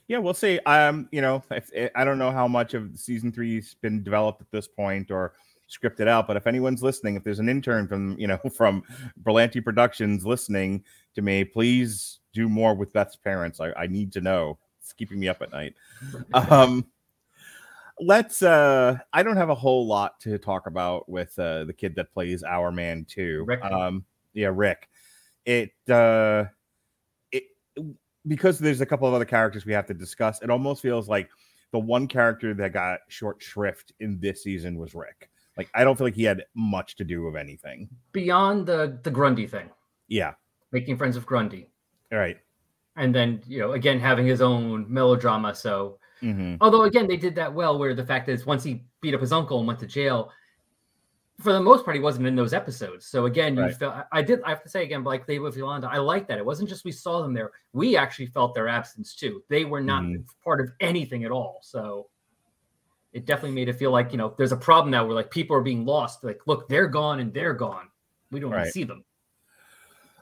[0.07, 0.59] Yeah, we'll see.
[0.61, 4.41] Um, you know, if, eh, I don't know how much of season three's been developed
[4.41, 5.35] at this point or
[5.69, 8.83] scripted out, but if anyone's listening, if there's an intern from you know from
[9.23, 13.61] Berlanti Productions listening to me, please do more with Beth's parents.
[13.61, 14.59] I, I need to know.
[14.81, 15.75] It's keeping me up at night.
[16.35, 16.87] Um,
[18.01, 18.43] let's.
[18.43, 22.13] uh I don't have a whole lot to talk about with uh the kid that
[22.13, 23.45] plays Hourman too.
[23.47, 23.65] Rick.
[23.65, 24.05] Um,
[24.35, 24.89] yeah, Rick.
[25.45, 25.73] It.
[25.91, 26.45] uh
[27.33, 27.45] it
[28.27, 31.29] because there's a couple of other characters we have to discuss, it almost feels like
[31.73, 35.31] the one character that got short shrift in this season was Rick.
[35.59, 37.89] Like I don't feel like he had much to do with anything.
[38.13, 39.69] Beyond the the Grundy thing,
[40.07, 40.35] Yeah.
[40.73, 41.69] making friends with Grundy.
[42.13, 42.39] All right.
[42.97, 46.57] and then you know again having his own melodrama so Mm-hmm.
[46.61, 49.33] although again they did that well where the fact is once he beat up his
[49.33, 50.33] uncle and went to jail
[51.39, 53.75] for the most part he wasn't in those episodes so again you Right.
[53.77, 56.39] felt I- did i have to say again like they with yolanda i like that
[56.39, 59.81] it wasn't just we saw them there we actually felt their absence too they were
[59.81, 60.25] not Mhm.
[60.43, 62.09] part of anything at all so
[63.19, 65.55] it definitely made it feel like you know there's a problem now where like people
[65.57, 67.89] are being lost like look they're gone and they're gone
[68.31, 68.73] we don't Right.
[68.73, 69.05] see them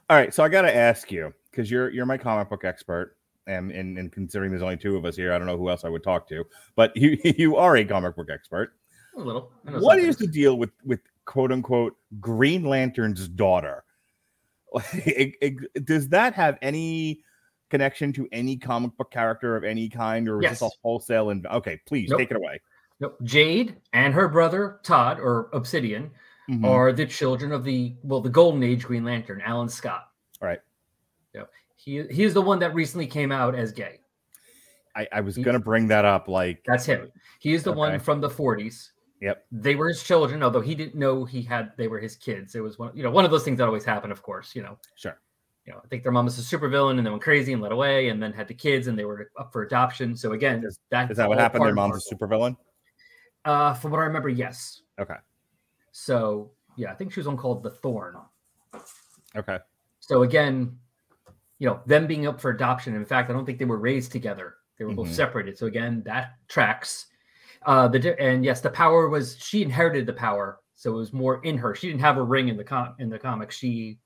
[0.08, 0.32] All right.
[0.32, 3.16] So I got to ask you because you're you're my comic book expert,
[3.48, 5.84] and, and and considering there's only two of us here, I don't know who else
[5.84, 6.44] I would talk to,
[6.76, 8.72] but you you are a comic book expert.
[9.16, 13.84] a little What is the deal with with quote unquote Green Lantern's daughter?
[14.94, 17.22] It- does that have any
[17.68, 21.30] connection to any comic book character of any kind, or is this a wholesale?
[21.30, 22.20] And okay, please Nope.
[22.20, 22.60] take it away.
[23.22, 26.10] Jade and her brother Todd or Obsidian
[26.48, 26.64] Mhm.
[26.64, 30.08] are the children of the well, the Golden Age Green Lantern, Alan Scott.
[30.40, 30.60] Right.
[31.34, 31.42] Yeah.
[31.76, 34.00] He he is the one that recently came out as gay.
[34.94, 36.28] I, I was he- gonna bring that up.
[36.28, 37.10] Like That's him.
[37.40, 37.78] He is the Okay.
[37.78, 38.92] one from the 40s.
[39.20, 39.46] Yep.
[39.50, 42.54] They were his children, although he didn't know he had they were his kids.
[42.54, 44.54] It was one, you know, one of those things that always happen, of course.
[44.54, 45.18] You know, Sure.
[45.66, 47.72] you know, I think their mom was a supervillain and then went crazy and led
[47.72, 50.16] away and then had the kids and they were up for adoption.
[50.16, 51.64] So again, Is- that Is that what happened?
[51.64, 52.56] Their mom's a supervillain.
[53.46, 54.82] Uh, from what I remember, yes.
[54.98, 55.14] Okay.
[55.92, 58.16] So yeah, I think she was one called the Thorn.
[59.36, 59.58] Okay.
[60.00, 60.76] So again,
[61.58, 62.94] you know, them being up for adoption.
[62.94, 64.56] In fact, I don't think they were raised together.
[64.78, 65.14] They were both Mhm.
[65.14, 65.56] separated.
[65.56, 67.06] So again, that tracks.
[67.64, 71.42] Uh, the and yes, the power was she inherited the power, so it was more
[71.44, 71.74] in her.
[71.74, 73.56] She didn't have a ring in the com in the comics.
[73.56, 73.98] She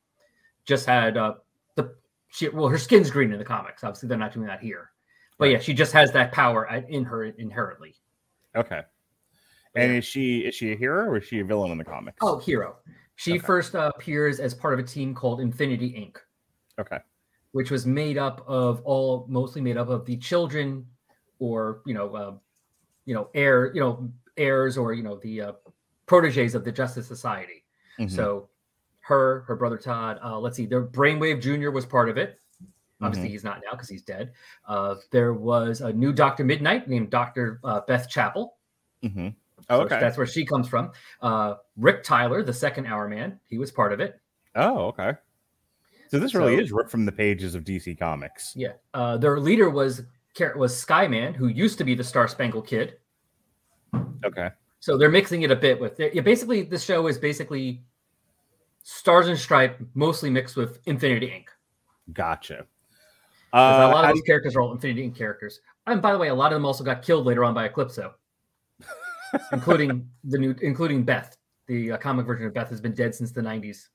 [0.65, 1.35] just had uh
[1.75, 1.97] the
[2.29, 3.83] she well her skin's green in the comics.
[3.83, 4.93] Obviously, they're not doing that here.
[5.39, 7.97] But yeah, she just has that power at- in her inherently.
[8.55, 8.83] Okay.
[9.75, 12.19] And is she is she a hero or is she a villain in the comics?
[12.23, 12.77] Oh, hero.
[13.17, 13.39] She Okay.
[13.41, 16.17] first uh, appears as part of a team called Infinity Inc.
[16.79, 16.99] okay.
[17.53, 20.87] which was made up of all mostly made up of the children
[21.39, 22.35] or you know uh,
[23.05, 25.53] you know heir you know heirs or you know the uh,
[26.07, 27.65] proteges of the justice society
[27.99, 28.11] Mhm.
[28.11, 28.49] so
[29.01, 32.39] her her brother todd uh, let's see their brainwave junior was part of it
[33.03, 33.33] obviously Mm-hmm.
[33.33, 34.33] he's not now because he's dead
[34.69, 38.57] uh, there was a new dr midnight named dr uh, beth chapel
[39.05, 39.35] Mhm.
[39.69, 40.01] Oh, So okay.
[40.01, 40.93] that's where she comes from
[41.23, 44.21] uh, rick tyler the second Hourman he was part of it
[44.57, 45.13] Oh, okay.
[46.09, 48.53] So this really So- is ripped from the pages of DC Comics.
[48.57, 48.73] Yeah.
[48.93, 50.03] Uh, their leader was
[50.57, 52.97] was Skyman, who used to be the Star Spangled Kid.
[54.25, 54.51] Okay.
[54.81, 57.85] So they're mixing it a bit with yeah, basically the show is basically
[58.83, 61.45] Stars and Stripe, mostly mixed with Infinity Inc.
[62.13, 62.67] Gotcha.
[63.53, 65.17] Uh, a lot of those characters are all Infinity Inc.
[65.17, 65.61] characters.
[65.87, 68.15] And by the way, a lot of them also got killed later on by Eclipso,
[69.53, 71.37] including the new, including Beth.
[71.67, 73.89] The uh, comic version of Beth has been dead since the '90s.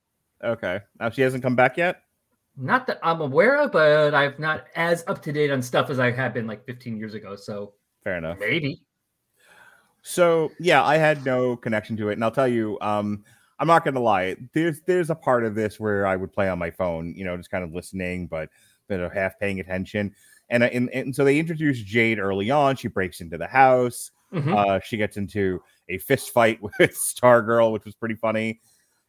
[0.44, 0.80] okay.
[1.00, 2.02] Now she hasn't come back yet.
[2.58, 6.00] Not that I'm aware of, but I'm not as up to date on stuff as
[6.00, 7.36] I have been like 15 years ago.
[7.36, 8.40] So Fair enough.
[8.40, 8.82] maybe.
[10.02, 13.24] So yeah, I had no connection to it, and I'll tell you, um,
[13.60, 14.36] I'm not gonna lie.
[14.54, 17.36] There's there's a part of this where I would play on my phone, you know,
[17.36, 18.50] just kind of listening, but
[18.88, 20.14] but uh, half paying attention.
[20.50, 22.76] And, and and so they introduce Jade early on.
[22.76, 24.12] She breaks into the house.
[24.34, 24.54] Mhm.
[24.56, 28.60] Uh, she gets into a fist fight with Stargirl, which was pretty funny.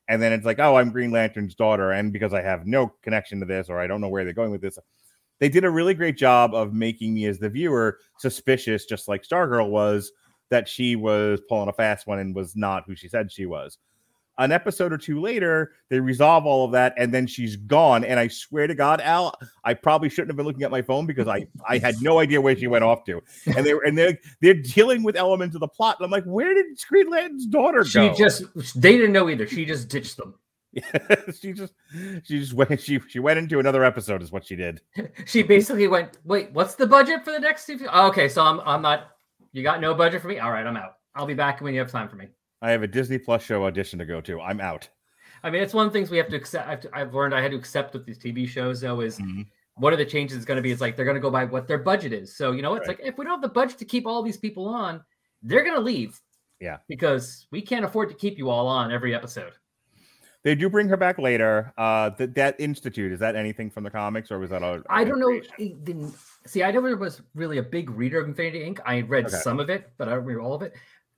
[0.08, 3.40] And then it's like, oh, I'm Green Lantern's daughter, and because I have no connection
[3.40, 4.78] to this, or I don't know where they're going with this,
[5.40, 9.22] they did a really great job of making me as the viewer suspicious, just like
[9.24, 10.12] Stargirl was,
[10.50, 13.78] that she was pulling a fast one and was not who she said she was.
[14.38, 18.04] An episode or two later, they resolve all of that, and then she's gone.
[18.04, 19.32] And I swear to God, Al,
[19.64, 22.40] I probably shouldn't have been looking at my phone because I I had no idea
[22.40, 23.22] where she went off to.
[23.46, 25.96] And they were and they're they're dealing with elements of the plot.
[25.98, 28.14] And I'm like, where did Green Lantern's daughter She go?
[28.14, 28.44] just
[28.80, 29.46] they didn't know either.
[29.46, 30.34] She just ditched them.
[31.40, 31.72] she just
[32.24, 34.82] she just went she she went into another episode is what she did.
[35.24, 37.78] She basically went, "Wait, what's the budget for the next two?
[37.90, 39.12] Oh, okay, so I'm I'm not.
[39.52, 40.38] You got no budget for me.
[40.38, 40.96] All right, I'm out.
[41.14, 42.28] I'll be back when you have time for me."
[42.62, 44.40] I have a Disney Plus show audition to go to.
[44.40, 44.88] I'm out.
[45.42, 46.68] I mean, it's one of the things we have to accept.
[46.68, 49.46] I've, I've learned I had to accept with these TV shows though is Mhm.
[49.74, 50.72] what are the changes is going to be?
[50.72, 52.36] It's like they're going to go by what their budget is.
[52.36, 52.98] So you know, it's Right.
[52.98, 55.02] like if we don't have the budget to keep all these people on,
[55.42, 56.20] they're going to leave.
[56.58, 56.78] Yeah.
[56.88, 59.52] because we can't afford to keep you all on every episode.
[60.42, 61.74] They do bring her back later.
[61.76, 64.82] Uh, that that institute is that anything from the comics or was that a?
[64.88, 65.28] I don't know.
[65.58, 66.14] it
[66.46, 68.78] See, I never was really a big reader of Infinity Inc.
[68.86, 69.36] I read Okay.
[69.36, 70.74] some of it, but I don't read all of it.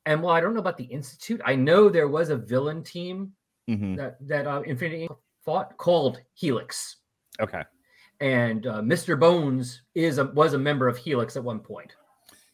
[0.09, 3.33] And while I don't know about the Institute, I know there was a villain team
[3.69, 3.95] Mhm.
[3.99, 5.19] that that uh, Infinity Inc.
[5.45, 6.97] fought called Helix,
[7.39, 7.63] Okay.
[8.21, 9.21] and uh, Mr.
[9.21, 11.95] Bones is a, was a member of Helix at one point.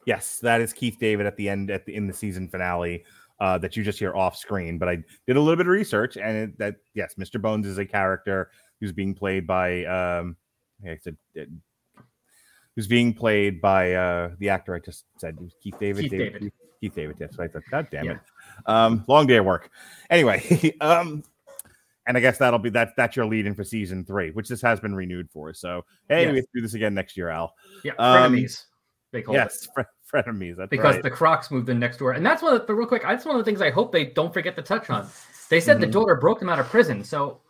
[0.05, 3.05] Yes, that is Keith David at the end at the in the season finale.
[3.41, 6.17] Uh, that you just hear off screen, but I did a little bit of research,
[6.17, 7.41] and it, that yes, Mr.
[7.41, 10.37] Bones is a character who's being played by um,
[10.85, 11.51] I said, it-
[12.75, 16.03] who's being played by uh the actor I just said Keith David.
[16.03, 16.43] Keith David.
[16.43, 16.53] Keith,
[16.85, 17.17] Keith David.
[17.19, 17.63] Yes, I thought.
[17.71, 18.13] God damn Yeah.
[18.13, 18.19] it.
[18.67, 19.71] Um, long day of work.
[20.11, 21.25] Anyway, um,
[22.07, 22.91] and I guess that'll be that.
[22.95, 25.55] That's your lead in for season three, which this has been renewed for.
[25.55, 26.35] So hey, Yes.
[26.35, 27.55] we do this again next year, Al.
[27.83, 28.65] Yeah, Um, frenemies.
[29.13, 29.39] They call it.
[29.39, 30.57] Yes, fre- frenemies.
[30.57, 31.03] That's because right.
[31.03, 32.55] the Crocks moved in next door, and that's one.
[32.55, 34.63] Of, the real quick, that's one of the things I hope they don't forget to
[34.63, 35.09] touch on.
[35.49, 35.93] They said the Mhm.
[35.93, 37.41] daughter broke them out of prison, so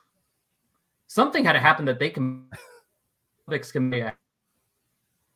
[1.09, 2.49] something had to happen that they can.
[3.73, 4.05] can be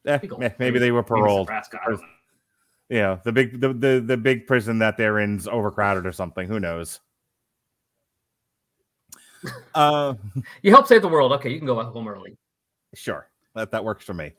[0.06, 1.50] Eh, maybe they were paroled.
[2.90, 2.96] Nebraska, know.
[2.96, 6.48] Yeah, the big the, the the big prison that they're in's overcrowded or something.
[6.48, 7.00] Who knows?
[9.74, 10.14] uh
[10.62, 11.32] You help save the world.
[11.32, 12.36] Okay, you can go home early.
[12.94, 13.28] sure.
[13.54, 14.32] That that works for me.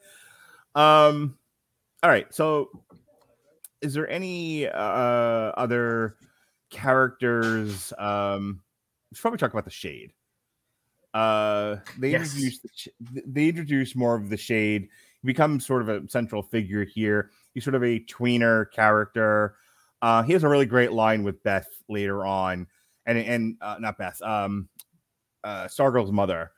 [0.76, 1.38] Um
[2.04, 2.34] all right.
[2.34, 2.70] So
[3.82, 6.16] is there any uh other
[6.70, 8.62] characters um
[9.12, 10.14] we should probably talk about the shade.
[11.14, 12.34] Uh they Yes.
[12.34, 14.90] introduced the they introduced more of the shade.
[15.22, 17.32] He becomes sort of a central figure here.
[17.54, 19.56] He's sort of a tweener character.
[20.02, 22.68] Uh, he has a really great line with Beth later on,
[23.06, 24.70] and and uh, not Beth, um,
[25.44, 26.52] uh, Stargirl's mother.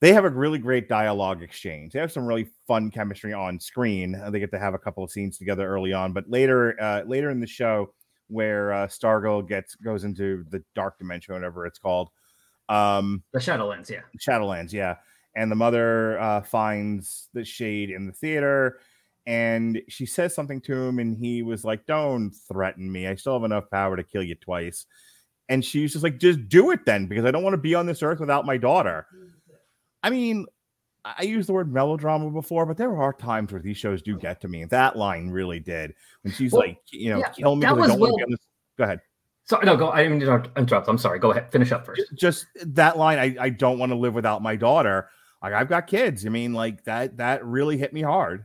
[0.00, 1.92] They have a really great dialogue exchange.
[1.92, 4.14] They have some really fun chemistry on screen.
[4.14, 7.02] Uh, they get to have a couple of scenes together early on, but later, uh,
[7.04, 7.92] later in the show,
[8.28, 12.10] where uh, Stargirl gets goes into the dark dimension, whatever it's called,
[12.68, 14.02] um, The Shadowlands, yeah.
[14.18, 14.96] Shadowlands, yeah.
[15.34, 18.80] And the mother uh, finds the shade in the theater,
[19.28, 23.06] and she says something to him, and he was like, "Don't threaten me.
[23.06, 24.86] I still have enough power to kill you twice."
[25.50, 27.84] And she's just like, "Just do it then, because I don't want to be on
[27.84, 29.06] this earth without my daughter."
[30.02, 30.46] I mean,
[31.04, 34.40] I used the word melodrama before, but there are times where these shows do get
[34.40, 34.62] to me.
[34.62, 37.74] and That line really did when she's Well, like, "You know, yeah, kill me." that
[37.74, 38.46] 'cause I don't wanna be on this-"
[38.78, 39.00] Go ahead.
[39.44, 39.90] So no, go.
[39.90, 40.88] I didn't mean to interrupt.
[40.88, 41.18] I'm sorry.
[41.18, 41.52] Go ahead.
[41.52, 42.02] Finish up first.
[42.14, 45.10] Just that line I, I don't want to live without my daughter
[45.40, 48.44] like i've got kids i mean like that that really hit me hard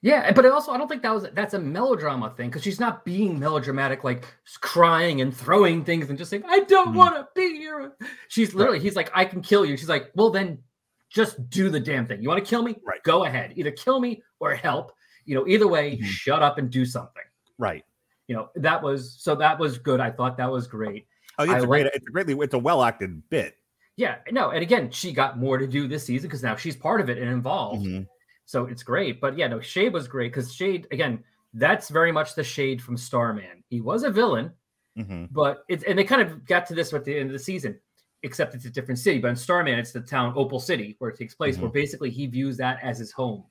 [0.00, 3.04] Yeah, but also I don't think that was that's a melodrama thing because she's not
[3.04, 4.24] being melodramatic, like
[4.60, 6.94] crying and throwing things and just saying, "I don't Mhm.
[6.96, 7.92] want to be here."
[8.28, 10.62] She's literally, he's like, "I can kill you." She's like, "Well, then,
[11.10, 12.22] just do the damn thing.
[12.22, 12.76] You want to kill me?
[12.84, 13.02] Right.
[13.02, 13.52] Go ahead.
[13.56, 14.92] Either kill me or help.
[15.26, 16.04] You know, either way, Mhm.
[16.04, 17.22] shut up and do something."
[17.58, 17.84] right
[18.28, 20.00] You know, that was so that was good.
[20.00, 21.06] I thought that was great.
[21.38, 23.56] oh it's I a great it's a greatly it's a well acted bit
[23.96, 27.00] Yeah, no, and again, she got more to do this season because now she's part
[27.00, 27.84] of it and involved.
[27.86, 28.06] Mhm.
[28.48, 29.20] So it's great.
[29.20, 32.96] But yeah, no, Shade was great because Shade, again, that's very much the Shade from
[32.96, 33.62] Starman.
[33.68, 34.50] He was a villain,
[34.96, 35.28] Mhm.
[35.30, 37.78] but it's and they kind of got to this at the end of the season,
[38.22, 39.18] except it's a different city.
[39.18, 42.26] But in Starman, it's the town Opal City where it takes place, where basically he
[42.26, 43.44] views that as his home.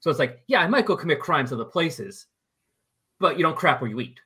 [0.00, 2.26] So it's like, yeah, I might go commit crimes other places,
[3.20, 4.20] but you don't crap where you eat.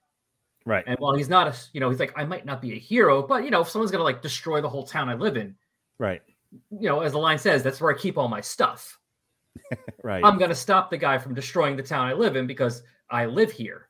[0.65, 2.79] right And while he's not a, you know, he's like, I might not be a
[2.79, 5.55] hero, but you know, if someone's gonna like destroy the whole town I live in,
[5.99, 6.21] right
[6.71, 8.99] you know, as the line says, that's where I keep all my stuff.
[10.03, 12.83] right I'm going to stop the guy from destroying the town I live in because
[13.11, 13.89] I live here.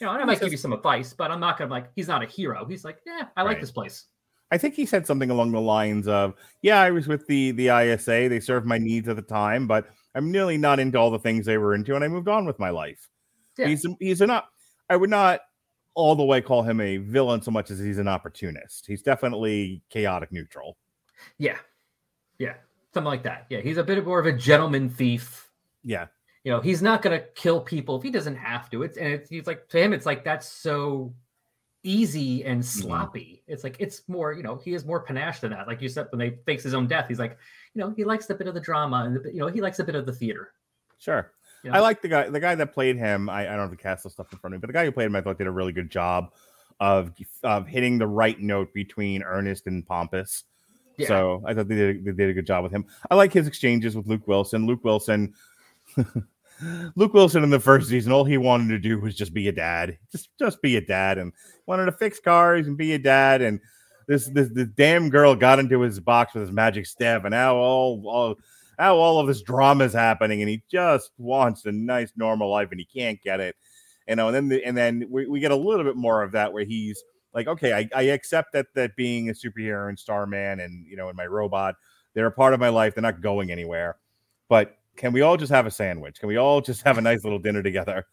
[0.00, 1.86] You know, and I might give you some advice, but I'm not going to like,
[1.94, 2.64] he's not a hero.
[2.64, 4.06] He's like, yeah, I like this place.
[4.50, 7.68] i think he said something along the lines of yeah i was with the the
[7.68, 11.18] isa they served my needs at the time but i'm nearly not into all the
[11.18, 13.08] things they were into and i moved on with my life
[13.56, 13.68] Yeah.
[13.68, 14.48] he's he's not
[14.90, 15.40] i would not
[15.94, 19.82] all the way call him a villain so much as he's an opportunist he's definitely
[19.88, 20.76] chaotic neutral
[21.38, 21.56] Yeah.
[22.38, 22.54] Yeah.
[22.94, 23.46] Something like that.
[23.48, 25.48] Yeah, he's a bit more of a gentleman thief.
[25.82, 26.06] Yeah.
[26.44, 28.82] You know, he's not going to kill people if he doesn't have to.
[28.82, 31.14] It's and it's he's like to him, it's like that's so
[31.84, 32.80] easy and Mm-hmm.
[32.82, 33.42] sloppy.
[33.46, 35.66] It's like it's more, you know, he is more panache than that.
[35.66, 37.38] Like you said, when they fakes his own death, he's like,
[37.74, 39.78] you know, he likes a bit of the drama and the, you know, he likes
[39.78, 40.52] a bit of the theater.
[40.98, 41.32] Sure.
[41.64, 41.76] Yeah.
[41.76, 42.28] I like the guy.
[42.28, 43.28] The guy that played him.
[43.28, 44.84] I, I don't have the cast of stuff in front of me, but the guy
[44.84, 46.32] who played him, I thought did a really good job
[46.80, 47.12] of
[47.44, 50.44] of hitting the right note between earnest and pompous.
[50.96, 51.08] Yeah.
[51.08, 52.84] So I thought they did, they did a good job with him.
[53.10, 54.66] I like his exchanges with Luke Wilson.
[54.66, 55.34] Luke Wilson,
[56.94, 59.52] Luke Wilson in the first season, all he wanted to do was just be a
[59.52, 61.32] dad, just just be a dad, and
[61.66, 63.42] wanted to fix cars and be a dad.
[63.42, 63.60] And
[64.06, 67.56] this this, this damn girl got into his box with his magic step, and now
[67.56, 68.36] all all
[68.78, 72.68] now all of this drama is happening, and he just wants a nice normal life,
[72.70, 73.56] and he can't get it.
[74.08, 76.32] You know, and then the, and then we, we get a little bit more of
[76.32, 77.02] that where he's
[77.34, 81.08] like, okay, I, I accept that that being a superhero and Starman and you know,
[81.08, 81.76] and my robot,
[82.14, 82.94] they're a part of my life.
[82.94, 83.96] They're not going anywhere.
[84.48, 86.20] But can we all just have a sandwich?
[86.20, 88.06] Can we all just have a nice little dinner together?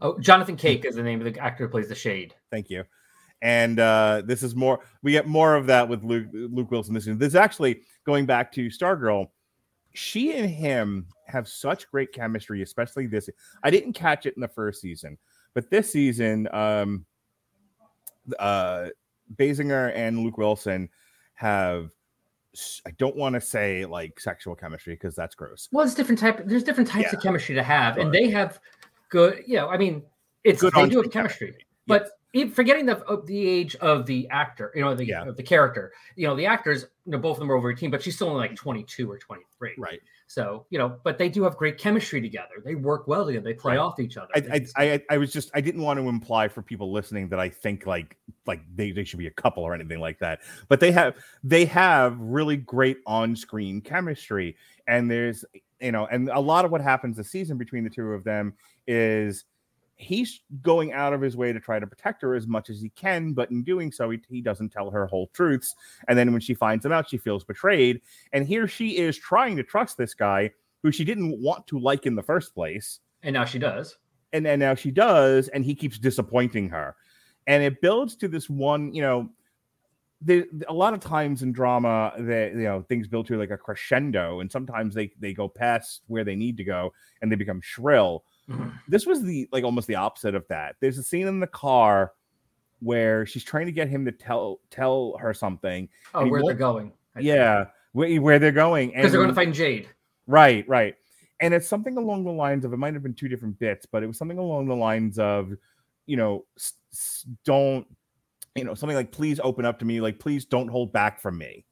[0.00, 2.34] Oh, Jonathan Cake is the name of the actor who plays the Shade.
[2.50, 2.84] Thank you.
[3.40, 4.80] And uh, this is more.
[5.02, 6.94] We get more of that with Luke Luke Wilson.
[6.94, 9.28] This is this is actually going back to Stargirl.
[9.94, 13.30] She and him have such great chemistry, especially this.
[13.62, 15.18] I didn't catch it in the first season,
[15.54, 17.06] but this season, um,
[18.38, 18.88] uh,
[19.36, 20.88] Bassinger and Luke Wilson
[21.34, 21.90] have.
[22.86, 25.68] I don't want to say like sexual chemistry because that's gross.
[25.70, 26.42] Well, it's different type.
[26.46, 28.02] There's different types of chemistry to have, Sure.
[28.04, 28.58] and they have
[29.10, 29.44] good.
[29.46, 30.02] You know, I mean,
[30.44, 32.52] it's Good they do have chemistry, chemistry, but yes.
[32.54, 35.30] forgetting the the age of the actor, you know, the Yeah.
[35.36, 38.02] the character, you know, the actors, you know, both of them are over 18, but
[38.02, 39.74] she's still only like 22 or 23.
[39.78, 40.00] Right.
[40.30, 42.62] So, you know, but they do have great chemistry together.
[42.62, 43.42] They work well together.
[43.44, 43.78] They play Right.
[43.80, 44.28] off each other.
[44.34, 47.40] I, I, I, I was just I didn't want to imply for people listening that
[47.40, 50.40] I think like like they, they should be a couple or anything like that.
[50.68, 54.54] But they have they have really great on-screen chemistry.
[54.86, 55.46] And there's
[55.80, 58.52] you know, and a lot of what happens this season between the two of them
[58.86, 59.44] is
[59.98, 62.88] he's going out of his way to try to protect her as much as he
[62.90, 65.74] can, but in doing so, he, he doesn't tell her whole truths.
[66.06, 68.00] And then when she finds them out, she feels betrayed.
[68.32, 72.06] And here she is trying to trust this guy who she didn't want to like
[72.06, 73.98] in the first place and now she does.
[74.32, 76.94] and then now she does and he keeps disappointing her
[77.48, 79.28] and it builds to this one you know
[80.22, 83.56] the, a lot of times in drama that you know things build to like a
[83.56, 87.60] crescendo and sometimes they they go past where they need to go and they become
[87.60, 88.24] shrill.
[88.48, 88.68] Mm-hmm.
[88.88, 92.12] this was the like almost the opposite of that there's a scene in the car
[92.80, 96.92] where she's trying to get him to tell tell her something Oh, where they're going.
[97.18, 99.88] yeah where, where they're going Because they're going to find Jade.
[100.26, 100.94] Right, right.
[101.40, 104.02] And it's something along the lines of it might have been two different bits, but
[104.02, 105.52] it was something along the lines of,
[106.06, 107.86] you know, s- s- don't,
[108.54, 111.38] you know, something like, please open up to me, like, please don't hold back from
[111.38, 111.64] me.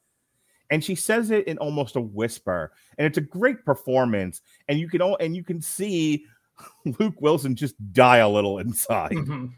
[0.71, 4.41] And she says it in almost a whisper, and it's a great performance.
[4.69, 6.25] And you can all, and you can see
[6.99, 9.53] Luke Wilson just die a little inside Mhm.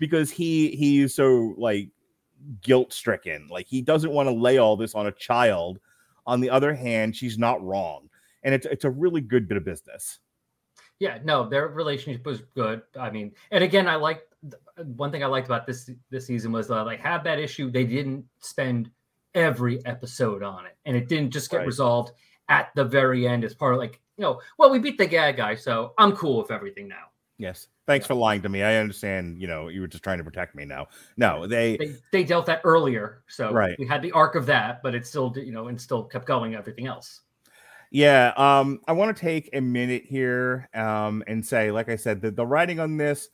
[0.00, 1.88] because he he is so like
[2.62, 3.46] guilt stricken.
[3.48, 5.78] Like he doesn't want to lay all this on a child.
[6.26, 8.08] On the other hand, she's not wrong,
[8.42, 10.20] and it's it's a really good bit of business.
[10.98, 12.82] Yeah, no, their relationship was good.
[12.98, 14.22] I mean, and again, I like
[14.96, 17.70] one thing I liked about this this season was uh, they had that issue.
[17.70, 18.90] They didn't spend
[19.34, 21.66] every episode on it, and it didn't just get Right.
[21.66, 22.12] resolved
[22.48, 25.36] at the very end as part of like, you know, well, we beat the gag
[25.36, 27.06] guy, so I'm cool with everything now.
[27.38, 27.68] Yes.
[27.86, 28.62] Thanks for lying to me.
[28.62, 29.40] I understand.
[29.40, 30.64] You know, you were just trying to protect me.
[30.64, 33.76] Now, no, they They they dealt that earlier, so Right.
[33.78, 36.54] we had the arc of that, but it still, you know, and still kept going.
[36.54, 37.22] Everything else.
[37.90, 42.22] Yeah, um, I want to take a minute here um, and say, like I said,
[42.22, 43.28] the, the writing on this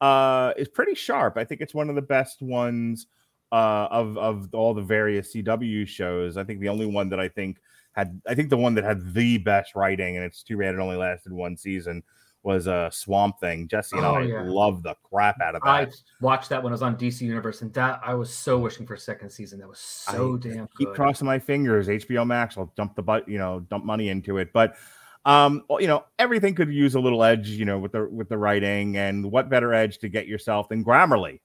[0.00, 1.36] uh, is pretty sharp.
[1.36, 3.06] I think it's one of the best ones
[3.50, 6.36] uh, of of all the various CW shows.
[6.36, 7.58] I think the only one that I think
[7.94, 10.80] had, I think the one that had the best writing, and it's too bad it
[10.80, 12.02] only lasted one season,
[12.42, 13.66] was a Swamp Thing.
[13.68, 14.42] Jesse and Oh, I yeah.
[14.44, 15.68] love the crap out of that.
[15.68, 15.86] I
[16.20, 18.94] watched that when I was on DC Universe, and that I was so wishing for
[18.94, 19.60] a second season.
[19.60, 20.94] That was so I damn keep good.
[20.94, 21.88] crossing my fingers.
[21.88, 24.52] HBO Max will dump the butt, you know, dump money into it.
[24.52, 24.76] But
[25.24, 28.28] um, well, you know, everything could use a little edge, you know, with the with
[28.28, 28.98] the writing.
[28.98, 31.40] And what better edge to get yourself than Grammarly?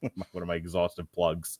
[0.32, 1.58] One of my exhaustive plugs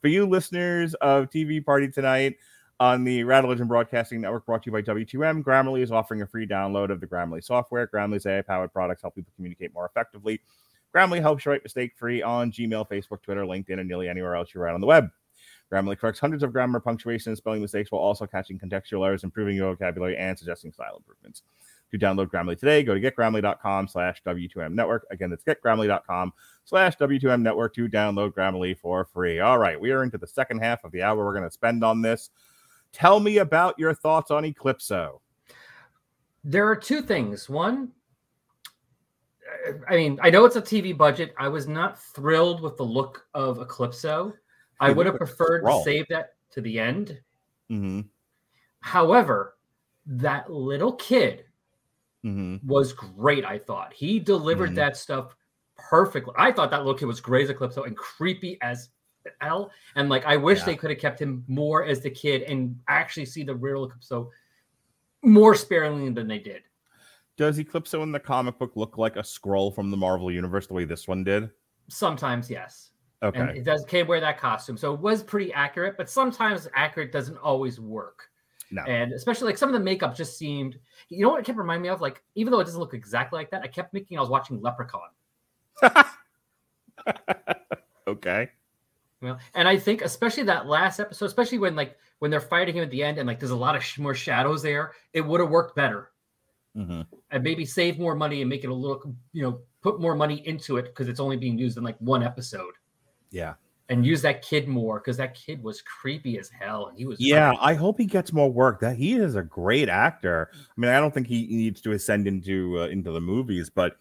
[0.00, 2.36] for you listeners of TV Party tonight
[2.80, 5.42] on the Rattlevision Broadcasting Network, brought to you by W2M.
[5.42, 7.88] Grammarly is offering a free download of the Grammarly software.
[7.88, 10.40] Grammarly's AI-powered products help people communicate more effectively.
[10.94, 14.60] Grammarly helps you write mistake-free on Gmail, Facebook, Twitter, LinkedIn, and nearly anywhere else you
[14.60, 15.08] write on the web.
[15.72, 19.56] Grammarly corrects hundreds of grammar, punctuation, and spelling mistakes while also catching contextual errors, improving
[19.56, 21.42] your vocabulary, and suggesting style improvements.
[21.90, 25.06] To download Grammarly today, go to getgrammarly.com slash W2M network.
[25.10, 26.32] Again, that's getgrammarly.com
[26.64, 29.40] slash W2M network to download Grammarly for free.
[29.40, 31.82] All right, we are into the second half of the hour we're going to spend
[31.82, 32.30] on this.
[32.92, 35.20] Tell me about your thoughts on Eclipso.
[36.44, 37.48] There are two things.
[37.48, 37.92] One,
[39.88, 41.34] I mean, I know it's a TV budget.
[41.38, 44.32] I was not thrilled with the look of Eclipso.
[44.80, 47.20] I would have looked like a preferred to save that to the end.
[47.70, 48.00] Mm-hmm.
[48.80, 49.56] However,
[50.06, 51.44] that little kid
[52.24, 52.66] Mm-hmm.
[52.66, 53.44] was great.
[53.44, 54.74] I thought he delivered Mhm.
[54.74, 55.36] that stuff
[55.76, 56.34] perfectly.
[56.36, 58.88] I thought that little kid was great as Eclipso and creepy as
[59.40, 59.70] hell.
[59.96, 60.66] And like, I wish Yeah.
[60.66, 64.30] they could have kept him more as the kid and actually see the real Eclipso
[65.22, 66.62] more sparingly than they did.
[67.36, 70.74] Does Eclipso in the comic book look like a scroll from the Marvel universe the
[70.74, 71.50] way this one did?
[71.88, 72.90] Sometimes, yes.
[73.22, 73.40] Okay.
[73.40, 74.76] And it does can't wear that costume.
[74.76, 78.30] So it was pretty accurate, but sometimes accurate doesn't always work.
[78.70, 78.82] No.
[78.82, 81.82] And especially like some of the makeup just seemed, you know what it kept reminding
[81.82, 82.00] me of?
[82.00, 84.60] Like, even though it doesn't look exactly like that, I kept thinking I was watching
[84.60, 85.08] Leprechaun.
[88.06, 88.50] okay.
[89.20, 89.36] Know?
[89.54, 92.90] And I think especially that last episode, especially when like when they're fighting him at
[92.90, 95.50] the end and like there's a lot of sh- more shadows there, it would have
[95.50, 96.10] worked better
[96.76, 97.00] Mm-hmm.
[97.32, 100.46] and maybe save more money and make it a little, you know, put more money
[100.46, 102.74] into it because it's only being used in like one episode
[103.32, 103.54] Yeah.
[103.88, 107.18] and use that kid more because that kid was creepy as hell and he was
[107.18, 108.78] Yeah, I hope he gets more work.
[108.80, 110.50] That he is a great actor.
[110.54, 113.96] I mean, I don't think he needs to ascend into uh, into the movies, but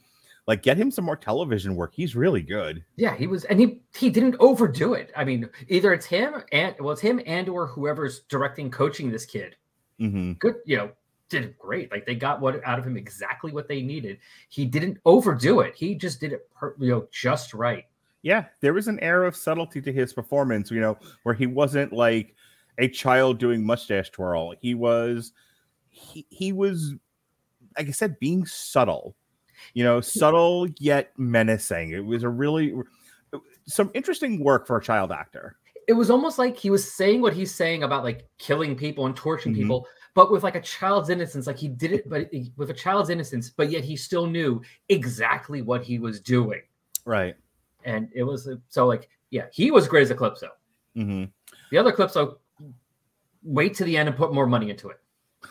[0.47, 1.93] like get him some more television work.
[1.93, 2.83] He's really good.
[2.95, 5.11] Yeah, he was, and he he didn't overdo it.
[5.15, 9.25] I mean, either it's him and well, it's him and or whoever's directing, coaching this
[9.25, 9.57] kid.
[9.99, 10.33] Mm-hmm.
[10.33, 10.91] Good, you know,
[11.29, 11.91] did great.
[11.91, 14.19] Like they got what out of him exactly what they needed.
[14.47, 15.75] He didn't overdo it.
[15.75, 17.83] He just did it, per, you know, just right.
[18.21, 21.93] Yeah, there was an air of subtlety to his performance, you know, where he wasn't
[21.93, 22.35] like
[22.77, 24.53] a child doing mustache twirl.
[24.61, 25.33] He was
[25.89, 26.95] he, he was
[27.77, 29.15] like I said, being subtle.
[29.73, 31.91] You know, subtle yet menacing.
[31.91, 32.73] It was a really
[33.67, 35.57] some interesting work for a child actor.
[35.87, 39.15] It was almost like he was saying what he's saying about like killing people and
[39.15, 39.59] torturing Mhm.
[39.59, 41.47] people, but with like a child's innocence.
[41.47, 45.61] Like he did it, but with a child's innocence, but yet he still knew exactly
[45.61, 46.61] what he was doing.
[47.05, 47.35] Right.
[47.85, 50.49] And it was so like, yeah, he was great as Eclipso.
[50.95, 51.25] hmm
[51.71, 52.37] The other Eclipso,
[53.43, 54.97] wait to the end and put more money into it.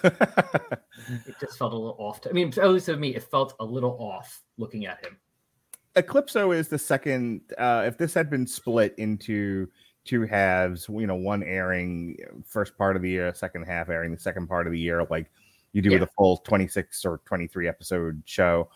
[1.26, 2.20] It just felt a little off.
[2.22, 5.16] To, I mean, at least to me, it felt a little off looking at him.
[5.94, 7.42] Eclipso is the second.
[7.56, 9.68] Uh, if this had been split into
[10.04, 14.20] two halves, you know, one airing first part of the year, second half airing the
[14.20, 15.30] second part of the year, like
[15.72, 18.68] you do with a full 26 or 23 episode show.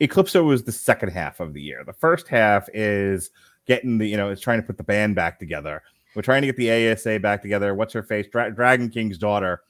[0.00, 1.84] Eclipso was the second half of the year.
[1.84, 3.30] The first half is
[3.66, 5.82] getting the, you know, it's trying to put the band back together.
[6.14, 7.74] We're trying to get the ASA back together.
[7.74, 8.26] What's her face?
[8.28, 9.62] Dra- Dragon King's daughter.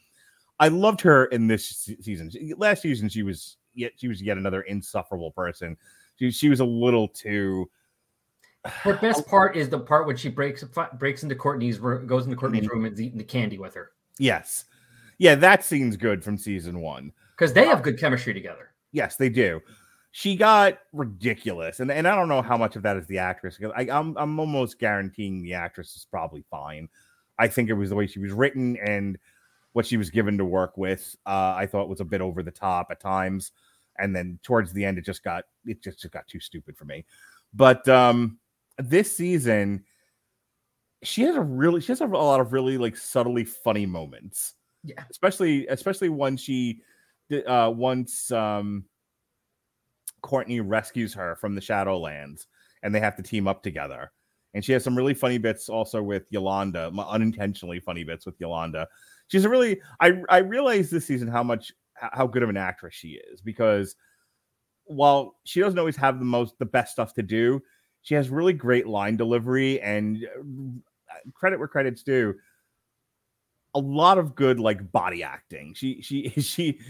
[0.60, 2.30] I loved her in this season.
[2.56, 5.76] Last season, she was yet she was yet another insufferable person.
[6.18, 7.68] She, she was a little too.
[8.66, 10.62] Her best part is the part when she breaks
[10.98, 12.70] breaks into Courtney's ro- goes into Courtney's Mhm.
[12.70, 14.66] room and is eating the candy with her Yes,
[15.18, 17.12] yeah, that scene's good from season one.
[17.36, 18.70] because they have good chemistry together.
[18.92, 19.60] Yes, they do.
[20.12, 23.58] She got ridiculous, and, and I don't know how much of that is the actress.
[23.74, 26.88] I, I'm I'm almost guaranteeing the actress is probably fine.
[27.38, 29.16] I think it was the way she was written and
[29.72, 31.16] what she was given to work with.
[31.26, 33.52] Uh, I thought was a bit over the top at times,
[33.98, 36.84] and then towards the end, it just got it just, just got too stupid for
[36.84, 37.04] me.
[37.54, 38.38] But um,
[38.78, 39.84] this season,
[41.02, 44.54] she has a really she has a lot of really like subtly funny moments
[44.84, 46.82] Yeah, especially especially when she
[47.46, 48.84] uh once um
[50.22, 52.46] Courtney rescues her from the Shadowlands
[52.82, 54.12] and they have to team up together.
[54.52, 58.88] And she has some really funny bits also with Yolanda, unintentionally funny bits with Yolanda.
[59.30, 62.94] She's a really I I realized this season how much how good of an actress
[62.94, 63.94] she is because
[64.84, 67.62] while she doesn't always have the most the best stuff to do,
[68.02, 72.34] she has really great line delivery and uh, credit where credit's due
[73.74, 75.74] a lot of good like body acting.
[75.74, 76.80] She she she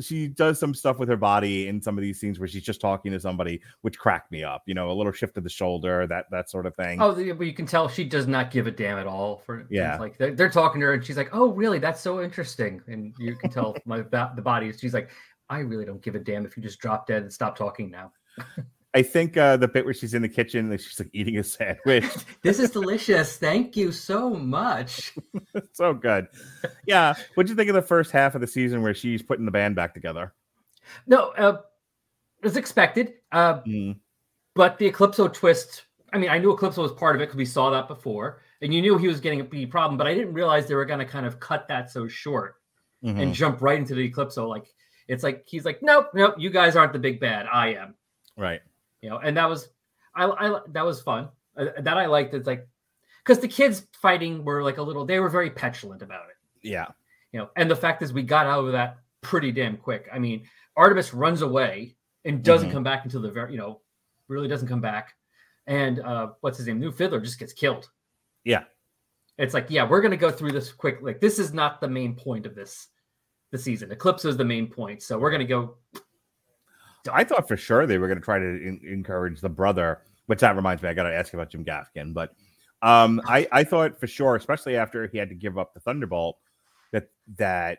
[0.00, 2.80] she does some stuff with her body in some of these scenes where she's just
[2.80, 4.62] talking to somebody, which cracked me up.
[4.66, 7.00] You know, a little shift of the shoulder, that that sort of thing.
[7.00, 9.42] Oh, but you can tell she does not give a damn at all.
[9.44, 9.98] For Yeah.
[9.98, 11.78] like they're, they're talking to her, and she's like, "Oh, really?
[11.78, 14.72] That's so interesting." And you can tell my the body.
[14.72, 15.10] She's like,
[15.48, 18.12] "I really don't give a damn if you just drop dead and stop talking now."
[18.94, 21.44] I think uh, the bit where she's in the kitchen, like she's like eating a
[21.44, 22.04] sandwich,
[22.42, 23.38] This is delicious.
[23.38, 25.14] Thank you so much.
[25.72, 26.28] so good.
[26.86, 29.50] Yeah, what'd you think of the first half of the season where she's putting the
[29.50, 30.34] band back together?
[31.06, 31.58] No, uh,
[32.42, 33.14] it was expected.
[33.30, 33.96] Uh, Mm,
[34.54, 35.84] but the Eclipso twist.
[36.12, 38.74] I mean, I knew Eclipso was part of it because we saw that before, and
[38.74, 39.96] you knew he was getting a big problem.
[39.96, 42.56] But I didn't realize they were going to kind of cut that so short
[43.02, 43.18] mhm.
[43.18, 44.46] and jump right into the Eclipso.
[44.46, 44.66] Like
[45.08, 47.46] it's like he's like, nope, nope, you guys aren't the big bad.
[47.50, 47.94] I am.
[48.36, 48.60] right.
[49.02, 49.68] You know, and that was,
[50.14, 51.28] I, I that was fun.
[51.56, 52.32] Uh, that I liked.
[52.34, 52.66] It's like
[53.24, 55.04] because the kids fighting were like a little.
[55.04, 56.36] They were very petulant about it.
[56.66, 56.86] Yeah.
[57.32, 60.08] You know, and the fact is we got out of that pretty damn quick.
[60.12, 60.44] I mean,
[60.76, 62.72] Artemis runs away and doesn't Mhm.
[62.72, 63.80] come back until the very, you know,
[64.28, 65.14] really doesn't come back.
[65.66, 66.78] And uh what's his name?
[66.80, 67.90] New Fiddler just gets killed.
[68.44, 68.64] Yeah.
[69.38, 70.98] It's like, yeah, we're gonna go through this quick.
[71.02, 72.88] Like, this is not the main point of this
[73.50, 73.90] the season.
[73.92, 75.02] Eclipse is the main point.
[75.02, 75.76] So we're gonna go
[77.10, 80.40] I thought for sure they were going to try to en- encourage the brother, which
[80.40, 82.12] that reminds me, I got to ask about Jim Gaffigan.
[82.14, 82.34] But
[82.82, 86.36] um, I, I thought for sure, especially after he had to give up the Thunderbolt,
[86.92, 87.78] that that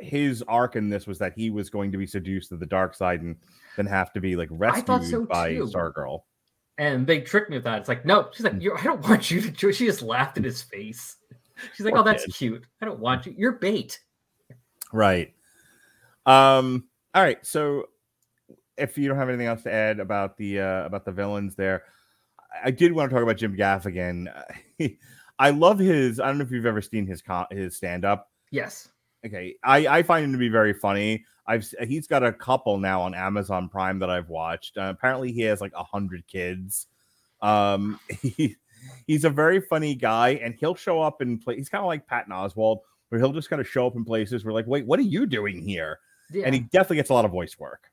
[0.00, 2.94] his arc in this was that he was going to be seduced to the dark
[2.94, 3.36] side and
[3.76, 5.66] then have to be like rescued so by too.
[5.66, 6.20] Stargirl.
[6.78, 7.80] and they tricked me with that.
[7.80, 8.58] It's like, no, she's Hmm.
[8.58, 9.50] like, I don't want you to.
[9.50, 11.16] do-" She just laughed in his face.
[11.76, 12.34] She's like, Poor oh, that's kid.
[12.34, 12.64] cute.
[12.80, 13.34] I don't want you.
[13.36, 14.00] You're bait.
[14.92, 15.34] Right.
[16.26, 16.84] Um.
[17.14, 17.44] All right.
[17.44, 17.86] So,
[18.80, 21.84] if you don't have anything else to add about the uh, about the villains, there,
[22.64, 24.26] I- did want to talk about Jim Gaffigan.
[25.38, 26.20] I love his.
[26.20, 28.30] I don't know if you've ever seen his co- his stand up.
[28.50, 28.88] Yes.
[29.24, 31.24] Okay, I I find him to be very funny.
[31.46, 34.76] I've he's got a couple now on Amazon Prime that I've watched.
[34.76, 36.86] Uh, apparently, he has like a hundred kids.
[37.42, 38.56] Um, he
[39.06, 41.56] he's a very funny guy, and he'll show up and play.
[41.56, 44.44] He's kind of like Patton Oswalt, where he'll just kind of show up in places.
[44.44, 45.98] We're like, wait, what are you doing here?
[46.32, 46.44] Yeah.
[46.46, 47.89] And he definitely gets a lot of voice work.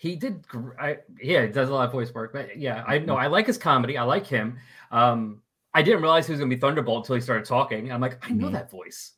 [0.00, 0.42] He did
[0.80, 3.46] I, yeah he does a lot of voice work but yeah i know i like
[3.46, 4.58] his comedy i like him
[4.90, 5.42] um
[5.74, 8.30] i didn't realize he was gonna be thunderbolt until he started talking i'm like i
[8.32, 8.52] know Mhm.
[8.52, 9.12] that voice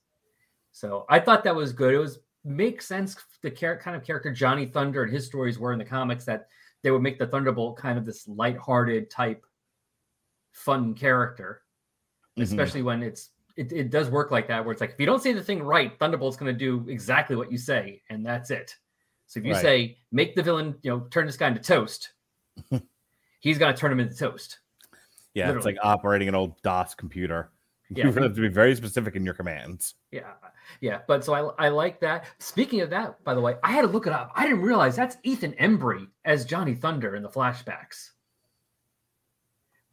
[0.73, 4.33] so i thought that was good it was makes sense the char- kind of character
[4.33, 6.49] johnny thunder and his stories were in the comics that
[6.83, 9.47] they would make the thunderbolt kind of this lighthearted type
[10.51, 11.63] fun character
[12.37, 12.43] Mhm.
[12.43, 15.23] especially when it's it, it does work like that where it's like if you don't
[15.23, 18.75] say the thing right thunderbolt's going to do exactly what you say and that's it
[19.33, 19.63] so if you Right.
[19.63, 22.13] say make the villain you know turn this guy into toast
[23.41, 24.59] he's going to turn him into toast
[25.35, 27.51] Yeah, it's like operating an old DOS computer.
[27.95, 28.07] Yeah.
[28.07, 29.97] You have to be very specific in your commands.
[30.13, 30.33] yeah
[30.81, 33.83] yeah but so I, I like that speaking of that by the way i had
[33.83, 37.29] to look it up i didn't realize that's ethan embry as johnny thunder in the
[37.29, 38.13] flashbacks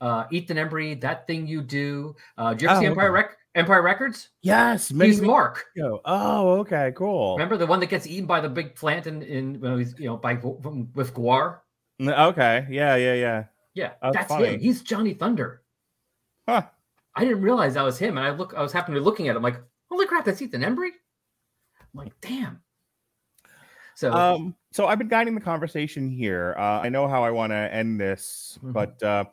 [0.02, 3.14] uh ethan embry that thing you do uh do you ever Oh, see empire okay.
[3.28, 5.66] Rec- empire records Yes, he's mark.
[6.06, 7.36] Oh, okay, cool.
[7.36, 9.56] Remember the one that gets eaten by the big plant in, in
[9.97, 11.60] you know by with Gwar?
[12.02, 13.43] Okay, yeah, yeah, yeah.
[13.74, 14.54] Yeah, That's that's funny.
[14.54, 14.60] him.
[14.62, 15.64] He's Johnny Thunder.
[16.47, 16.64] Huh.
[17.16, 19.28] I didn't realize that was him, and I look I was happening to be looking
[19.28, 20.91] at him like, holy crap, that's Ethan Embry.
[21.82, 22.62] I'm like, damn.
[23.95, 26.56] So Um, so I've been guiding the conversation here.
[26.58, 28.74] Uh, I know how I want to end this, Mhm.
[28.74, 29.26] but uh,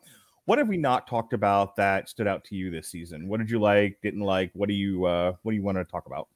[0.47, 3.27] what have we not talked about that stood out to you this season?
[3.27, 3.99] What did you like?
[4.01, 4.49] Didn't like?
[4.53, 6.29] What do you uh, What do you want to talk about?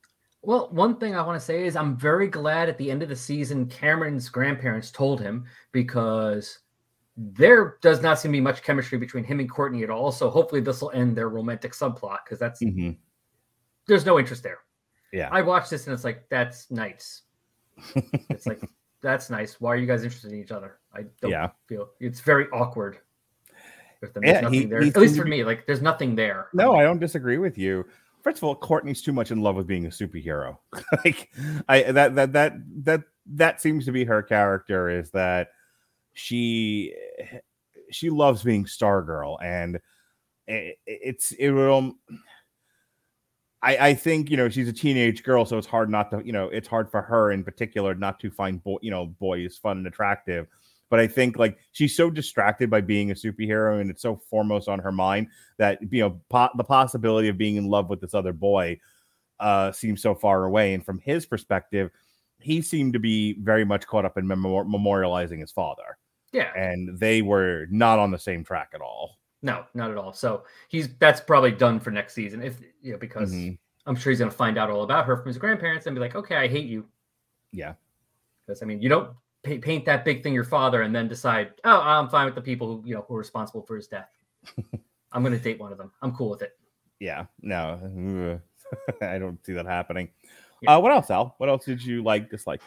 [0.43, 3.09] Well, one thing I want to say is I'm very glad at the end of
[3.09, 6.59] the season Cameron's grandparents told him because
[7.15, 10.11] there does not seem to be much chemistry between him and Courtney at all.
[10.11, 12.97] So hopefully this will end their romantic subplot because that's Mhm.
[13.87, 14.59] there's no interest there.
[15.13, 15.29] Yeah.
[15.31, 17.21] I watched this and it's like that's nice.
[17.95, 18.61] it's like
[19.01, 19.61] that's nice.
[19.61, 20.79] Why are you guys interested in each other?
[20.93, 21.49] I don't Yeah.
[21.67, 22.97] feel it's very awkward.
[24.01, 24.23] Them.
[24.23, 24.81] Yeah, There's nothing he- there.
[24.83, 26.47] At least for me, like there's nothing there.
[26.53, 27.85] No, I don't disagree with you.
[28.23, 30.57] First of all, Courtney's too much in love with being a superhero.
[31.05, 31.29] like,
[31.69, 35.49] I that that that that that seems to be her character is that
[36.13, 36.95] she
[37.91, 39.79] she loves being Stargirl, and
[40.47, 41.77] it, it's it will.
[41.77, 41.99] Um,
[43.63, 46.31] I, I think you know she's a teenage girl, so it's hard not to you
[46.31, 49.77] know it's hard for her in particular not to find boy you know boys fun
[49.77, 50.47] and attractive.
[50.91, 54.67] But I think like she's so distracted by being a superhero, and it's so foremost
[54.67, 55.27] on her mind
[55.57, 58.77] that you know po- the possibility of being in love with this other boy
[59.39, 60.73] uh, seems so far away.
[60.73, 61.89] And from his perspective,
[62.39, 65.97] he seemed to be very much caught up in memor- memorializing his father,
[66.33, 66.51] Yeah.
[66.55, 69.17] and they were not on the same track at all.
[69.41, 70.11] No, not at all.
[70.11, 72.43] So he's that's probably done for next season.
[72.43, 73.57] If you know, because Mhm.
[73.85, 76.15] I'm sure he's gonna find out all about her from his grandparents and be like,
[76.15, 76.85] okay, I hate you.
[77.53, 77.75] Yeah.
[78.45, 81.53] Because I mean, you don't pa- paint that big thing your father and then decide,
[81.63, 84.09] oh, I'm fine with the people who you know who are responsible for his death.
[85.11, 85.91] I'm gonna date one of them.
[86.01, 86.57] I'm cool with it.
[86.99, 88.39] Yeah, no,
[89.01, 90.09] I don't see that happening.
[90.61, 90.75] Yeah.
[90.75, 91.35] Uh, what else, Al?
[91.39, 92.61] What else did you like, dislike?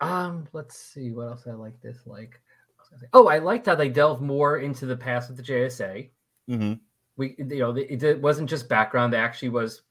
[0.00, 2.40] Um, let's see what else I like this like.
[2.78, 5.36] I was gonna say- Oh, I liked how they delved more into the past of
[5.36, 6.08] the JSA.
[6.48, 6.74] Mm-hmm.
[7.18, 9.82] we you know it, it wasn't just background they actually was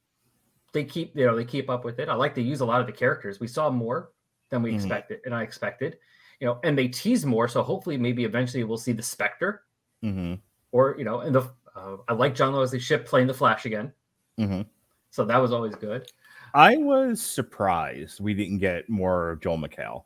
[0.74, 2.82] they keep you know they keep up with it i like they use a lot
[2.82, 4.10] of the characters we saw more
[4.50, 4.76] than we Mhm.
[4.76, 5.98] expected and i expected
[6.39, 9.64] you know and they tease more so hopefully maybe eventually we'll see the specter
[10.04, 10.36] Mm-hmm.
[10.72, 11.41] or you know and the
[11.76, 13.91] uh, i like john Wesley Shipp playing the flash again
[14.39, 14.62] Mm-hmm.
[15.10, 16.10] so that was always good
[16.54, 20.06] I was surprised we didn't get more of Joel McHale.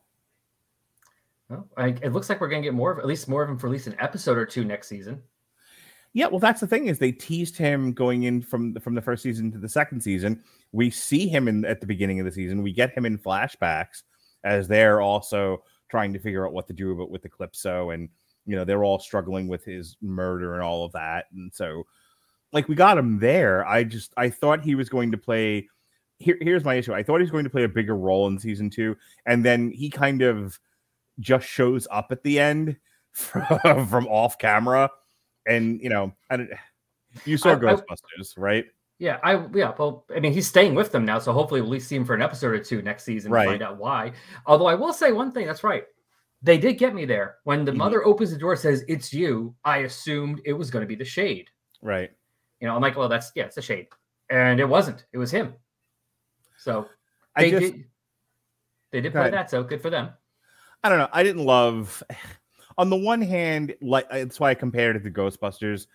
[1.49, 3.57] well, I, it looks like we're gonna get more of at least more of him
[3.57, 5.21] for at least an episode or two next season
[6.13, 9.23] Yeah, well, that's the thing is they teased him going in from from the first
[9.23, 10.43] season to the second season.
[10.73, 12.63] We see him in at the beginning of the season.
[12.63, 14.03] We get him in flashbacks
[14.43, 18.09] as they're also trying to figure out what to do about with Eclipso, and
[18.45, 21.25] you know they're all struggling with his murder and all of that.
[21.33, 21.85] And so,
[22.53, 23.65] like, we got him there.
[23.67, 25.67] I just I thought he was going to play.
[26.17, 26.93] Here, here's my issue.
[26.93, 29.71] I thought he was going to play a bigger role in season two, and then
[29.71, 30.59] he kind of
[31.19, 32.77] just shows up at the end
[33.11, 34.89] from, from off camera
[35.45, 36.49] and you know, I don't,
[37.25, 38.65] you saw I- I- Ghostbusters, right?
[39.01, 41.73] Yeah, I yeah, well, I mean, he's staying with them now, so hopefully we'll at
[41.73, 43.45] least see him for an episode or two next season Right.
[43.45, 44.11] to find out why.
[44.45, 45.85] Although I will say one thing, that's right.
[46.43, 47.37] They did get me there.
[47.43, 47.77] When the Mhm.
[47.77, 51.03] mother opens the door, says it's you, I assumed it was going to be the
[51.03, 51.49] shade.
[51.81, 52.11] Right.
[52.59, 53.87] You know, I'm like, well, that's yeah, it's a shade.
[54.29, 55.03] And it wasn't.
[55.13, 55.55] It was him.
[56.59, 56.87] So
[57.35, 57.85] I they just, did
[58.91, 59.33] they did play ahead.
[59.33, 60.11] that, so good for them.
[60.83, 61.09] I don't know.
[61.11, 62.03] I didn't love.
[62.77, 65.87] On the one hand, like that's why I compared it to Ghostbusters.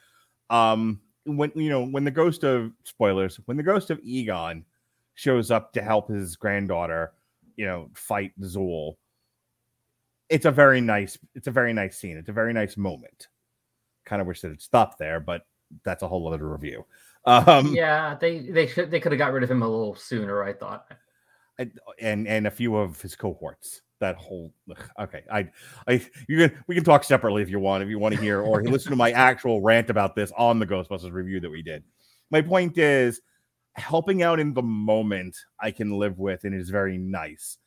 [0.50, 4.64] Um, when you know when the ghost of spoilers, when the ghost of Egon
[5.14, 7.12] shows up to help his granddaughter,
[7.57, 8.95] you know, fight Zuul.
[10.29, 11.18] It's a very nice.
[11.35, 12.16] It's a very nice scene.
[12.16, 13.29] It's a very nice moment.
[14.05, 15.47] Kind of wish that it stopped there, but
[15.85, 16.85] that's a whole other review.
[17.24, 20.45] Um, yeah, they they should they could have got rid of him a little sooner,
[20.45, 20.87] I thought.
[21.59, 23.83] and and a few of his cohorts.
[23.99, 25.49] That whole ugh, okay, I
[25.88, 28.40] I you can we can talk separately if you want if you want to hear
[28.40, 31.82] or listen to my actual rant about this on the Ghostbusters review that we did.
[32.30, 33.20] My point is
[33.74, 37.59] helping out in the moment I can live with and is very nice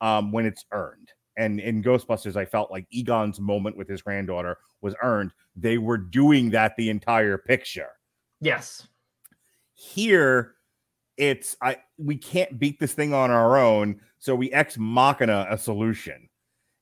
[0.00, 1.12] um when it's earned.
[1.38, 5.32] And in Ghostbusters, I felt like Egon's moment with his granddaughter was earned.
[5.54, 7.90] They were doing that the entire picture
[8.40, 8.86] Yes.
[9.74, 10.54] here
[11.18, 15.56] it's i we can't beat this thing on our own so we ex machina a
[15.56, 16.28] solution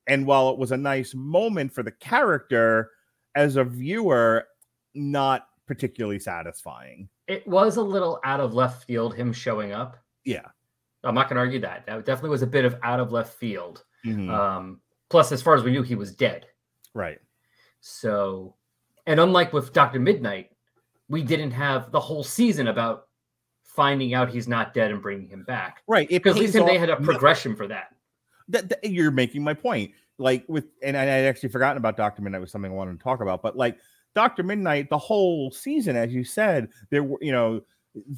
[0.06, 2.90] and while it was a nice moment for the character
[3.34, 4.46] as a viewer
[4.94, 9.98] not particularly satisfying It was a little out of left field him showing up.
[10.24, 10.46] yeah
[11.02, 11.84] I'm not going to argue that.
[11.84, 13.84] That definitely was a bit of out of left field.
[14.06, 14.30] Mhm.
[14.30, 14.80] Um,
[15.10, 16.46] plus, as far as we knew, he was dead.
[16.94, 17.18] right
[17.80, 18.56] So,
[19.06, 20.50] and unlike with Doctor Midnight,
[21.10, 23.08] we didn't have the whole season about
[23.74, 25.82] finding out he's not dead and bringing him back.
[25.88, 27.94] right Because at least they had a no, progression for that.
[28.48, 29.90] that, that- you're making my point.
[30.16, 33.02] Like with, and I would actually forgotten about Doctor Midnight was something I wanted to
[33.02, 33.42] talk about.
[33.42, 33.78] But like
[34.14, 37.62] Doctor Midnight, the whole season, as you said, there were, you know,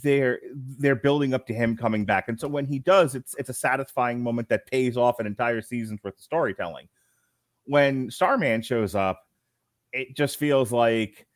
[0.02, 0.40] they're
[0.78, 3.54] they're building up to him coming back, and so when he does, it's it's a
[3.54, 6.88] satisfying moment that pays off an entire season's worth of storytelling.
[7.64, 9.22] When Starman shows up,
[9.92, 11.26] it just feels like.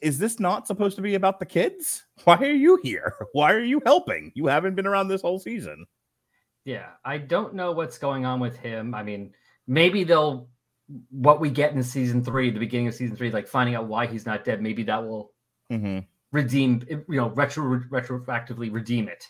[0.00, 2.04] Is this not supposed to be about the kids?
[2.24, 3.14] Why are you here?
[3.32, 4.32] Why are you helping?
[4.34, 5.86] You haven't been around this whole season.
[6.64, 8.94] Yeah, I don't know what's going on with him.
[8.94, 9.32] I mean,
[9.66, 10.48] maybe they'll
[11.10, 14.06] what we get in season three, the beginning of season three, like finding out why
[14.06, 14.60] he's not dead.
[14.62, 15.32] Maybe that will
[15.70, 16.00] Mm-hmm.
[16.32, 19.24] redeem, you know, retro retroactively redeem it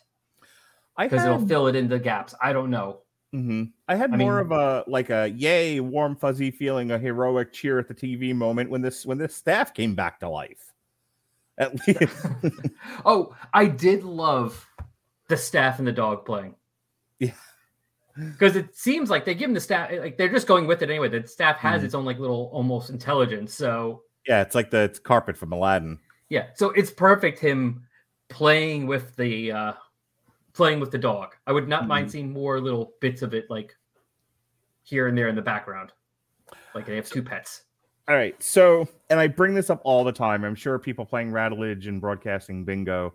[0.96, 2.34] I because it'll fill it in the gaps.
[2.42, 3.02] I don't know.
[3.32, 6.98] Hmm I had I more mean- of a like a yay, warm fuzzy feeling, a
[6.98, 10.72] heroic cheer at the TV moment when this when this staff came back to life.
[11.58, 12.26] At least,
[13.04, 14.66] oh, I did love
[15.28, 16.54] the staff and the dog playing.
[17.18, 17.32] Yeah.
[18.16, 20.90] Because it seems like they give them the staff, like they're just going with it
[20.90, 21.08] anyway.
[21.08, 21.84] The staff has Mhm.
[21.84, 23.54] its own like little almost intelligence.
[23.54, 25.98] So yeah, it's like the it's carpet from Aladdin.
[26.28, 27.86] yeah, so it's perfect him
[28.28, 29.72] playing with the uh
[30.52, 31.34] playing with the dog.
[31.46, 33.76] I would not mind seeing more little bits of it like
[34.82, 35.92] here and there in the background.
[36.74, 37.62] Like they have two pets.
[38.08, 40.44] All right, so and I bring this up all the time.
[40.44, 43.14] I'm sure people playing Rattledge and broadcasting bingo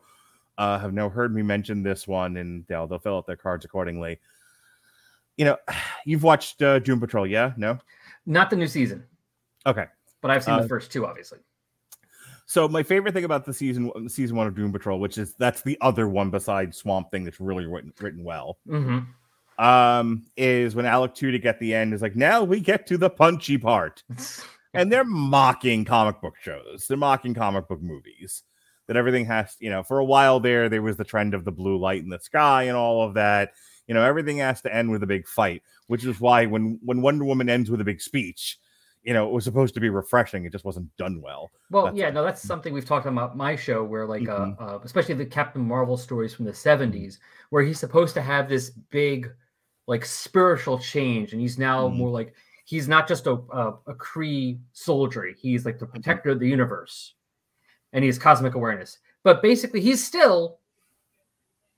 [0.58, 3.66] uh, have now heard me mention this one, and they'll they'll fill out their cards
[3.66, 4.20] accordingly.
[5.38, 5.58] You know,
[6.06, 7.52] you've watched uh, Doom Patrol, yeah?
[7.58, 7.78] No,
[8.26, 9.04] Not the new season,
[9.66, 9.88] okay.
[10.22, 11.40] but I've seen Uh, the first two, obviously.
[12.46, 15.62] So my favorite thing about the season season one of Doom Patrol, which is that's
[15.62, 19.00] the other one besides Swamp Thing that's really written, written well, hmm
[19.58, 23.10] um, is when Alec Tudyk at the end is like, now we get to the
[23.10, 24.04] punchy part,
[24.74, 28.44] and they're mocking comic book shows, they're mocking comic book movies.
[28.88, 31.52] That everything has, you know, for a while there, there was the trend of the
[31.52, 33.54] blue light in the sky and all of that.
[33.88, 37.02] You know, everything has to end with a big fight, which is why when when
[37.02, 38.60] Wonder Woman ends with a big speech,
[39.06, 40.46] you know, it was supposed to be refreshing.
[40.46, 41.52] It just wasn't done well.
[41.70, 44.60] Well, That's- yeah, no, that's something we've talked about my show where, like, Mhm.
[44.60, 47.20] uh, uh, especially the Captain Marvel stories from the 70s,
[47.52, 49.32] where he's supposed to have this big,
[49.86, 51.34] like, spiritual change.
[51.34, 51.96] And he's now Mhm.
[51.98, 52.34] more like,
[52.66, 57.14] he's not just a, a, a Kree soldier, he's like the protector of the universe
[57.94, 58.98] and he has cosmic awareness.
[59.24, 60.60] But basically, he's still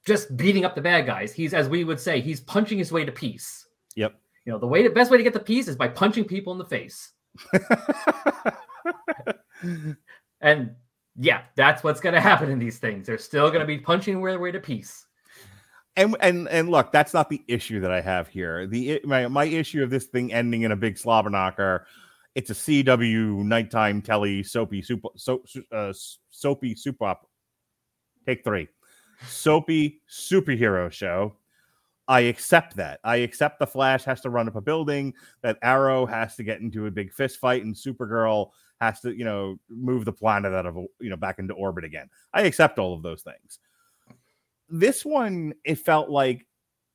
[0.06, 1.34] just beating up the bad guys.
[1.34, 3.68] He's, as we would say, he's punching his way to peace.
[3.96, 4.18] Yep.
[4.46, 6.54] You know, the way, the best way to get the peace is by punching people
[6.54, 7.12] in the face.
[10.42, 10.72] And
[11.20, 13.08] yeah, that's what's going to happen in these things.
[13.08, 15.06] They're still going to be punching their way to peace.
[15.96, 18.68] And and and look, that's not the issue that I have here.
[18.68, 21.88] The my my issue of this thing ending in a big slobber knocker.
[22.36, 25.92] It's a CW nighttime telly soapy super so, uh,
[26.30, 27.28] soapy soup op.
[28.28, 28.68] Take three,
[29.28, 31.36] soapy superhero show.
[32.08, 33.00] I accept that.
[33.04, 36.62] I accept the Flash has to run up a building, that Arrow has to get
[36.62, 40.66] into a big fist fight, and Supergirl has to, you know, move the planet out
[40.66, 42.10] of, you know, back into orbit again.
[42.34, 43.60] I accept all of those things.
[44.70, 46.46] This one, it felt like,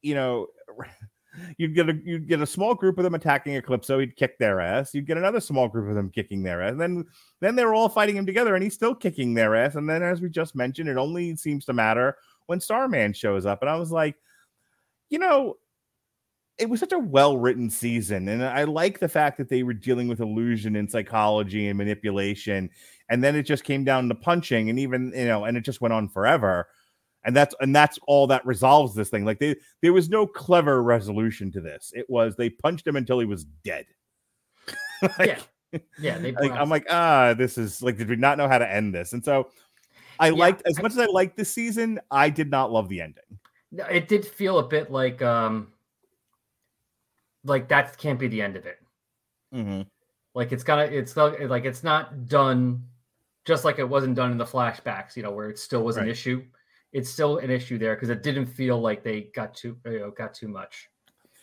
[0.00, 0.46] you know,
[1.56, 4.60] you'd get a you'd get a small group of them attacking Eclipso, he'd kick their
[4.60, 4.94] ass.
[4.94, 6.72] You'd get another small group of them kicking their ass.
[6.72, 7.04] And then
[7.40, 9.74] then they were all fighting him together, and he's still kicking their ass.
[9.74, 13.62] And then, as we just mentioned, it only seems to matter when Starman shows up.
[13.62, 14.16] And I was like,
[15.12, 15.58] you know,
[16.58, 18.28] it was such a well written season.
[18.28, 22.70] And I like the fact that they were dealing with illusion and psychology and manipulation.
[23.10, 25.82] And then it just came down to punching and even, you know, and it just
[25.82, 26.66] went on forever.
[27.24, 29.24] And that's and that's all that resolves this thing.
[29.24, 31.92] Like they there was no clever resolution to this.
[31.94, 33.84] It was they punched him until he was dead.
[35.18, 35.38] like,
[35.72, 35.78] yeah.
[35.98, 36.18] Yeah.
[36.18, 38.94] They like, I'm like, ah, this is like, did we not know how to end
[38.94, 39.12] this?
[39.12, 39.50] And so
[40.18, 43.02] I yeah, liked as much as I liked this season, I did not love the
[43.02, 43.38] ending.
[43.91, 45.68] It did feel a bit like um
[47.45, 48.79] like that can't be the end of it.
[49.55, 49.83] Mm-hmm.
[50.35, 52.85] Like it's gotta, it's like it's not done,
[53.45, 55.16] just like it wasn't done in the flashbacks.
[55.16, 56.05] You know, where it still was right.
[56.05, 56.45] an issue.
[56.93, 60.11] It's still an issue there because it didn't feel like they got too, you know,
[60.11, 60.89] got too much.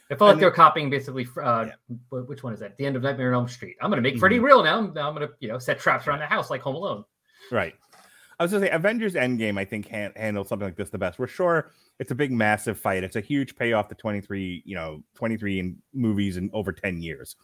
[0.10, 1.28] It felt and like they're copying basically.
[1.42, 2.20] Uh, yeah.
[2.22, 2.78] Which one is that?
[2.78, 3.78] The end of Nightmare on Elm Street.
[3.82, 4.20] I'm going to make mm-hmm.
[4.20, 4.80] Freddy real now.
[4.80, 7.06] I'm, I'm going to, you know, set traps around the house like Home Alone.
[7.52, 7.76] Right.
[8.40, 9.60] I was going to say Avengers Endgame.
[9.60, 11.20] I think han- handled something like this the best.
[11.20, 13.04] We're sure it's a big, massive fight.
[13.04, 17.36] It's a huge payoff to 23, you know, 23 in movies in over 10 years.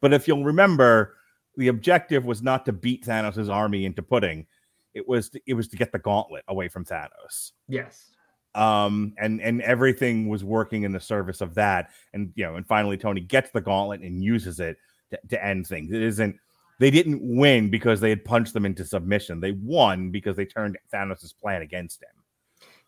[0.00, 1.16] But if you'll remember,
[1.56, 4.46] the objective was not to beat Thanos' army into pudding.
[4.94, 7.52] It was to, it was to get the gauntlet away from Thanos.
[7.68, 8.12] Yes.
[8.54, 11.90] Um, and and everything was working in the service of that.
[12.14, 14.78] And you know, and finally Tony gets the gauntlet and uses it
[15.10, 15.92] to, to end things.
[15.92, 16.36] It isn't
[16.78, 19.40] they didn't win because they had punched them into submission.
[19.40, 22.16] They won because they turned Thanos' plan against him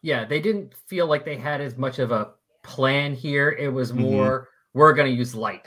[0.02, 2.32] yeah, they didn't feel like they had as much of a
[2.62, 3.50] plan here.
[3.50, 4.02] It was mm-hmm.
[4.02, 4.78] more mm-hmm.
[4.78, 5.66] we're going to use light,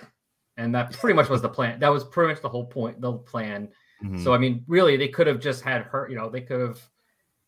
[0.58, 1.80] and that pretty much was the plan.
[1.80, 3.70] That was pretty much the whole point, the plan.
[4.04, 4.24] Mm-hmm.
[4.24, 6.08] So I mean, really, they could have just had her.
[6.10, 6.80] You know, they could have.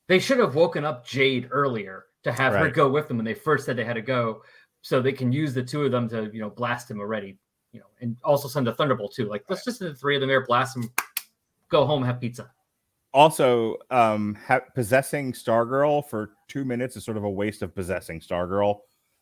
[0.10, 2.64] They should have woken up Jade earlier to have right.
[2.64, 4.44] her go with them when they first said they had to go,
[4.82, 7.40] so they can use the two of them to you know blast him already.
[7.74, 9.28] You know, and also send a thunderbolt too.
[9.28, 10.92] Like let's just send the three of them here, blast them,
[11.70, 12.52] go home, have pizza.
[13.14, 18.20] Also um ha- possessing stargirl for two minutes is sort of a waste of possessing
[18.20, 18.80] stargirl.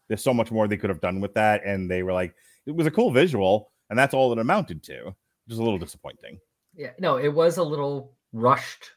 [0.07, 2.35] There's so much more they could have done with that and they were like
[2.65, 5.79] it was a cool visual and that's all it amounted to which is a little
[5.79, 6.37] disappointing.
[6.75, 8.91] Yeah no it was a little rushed.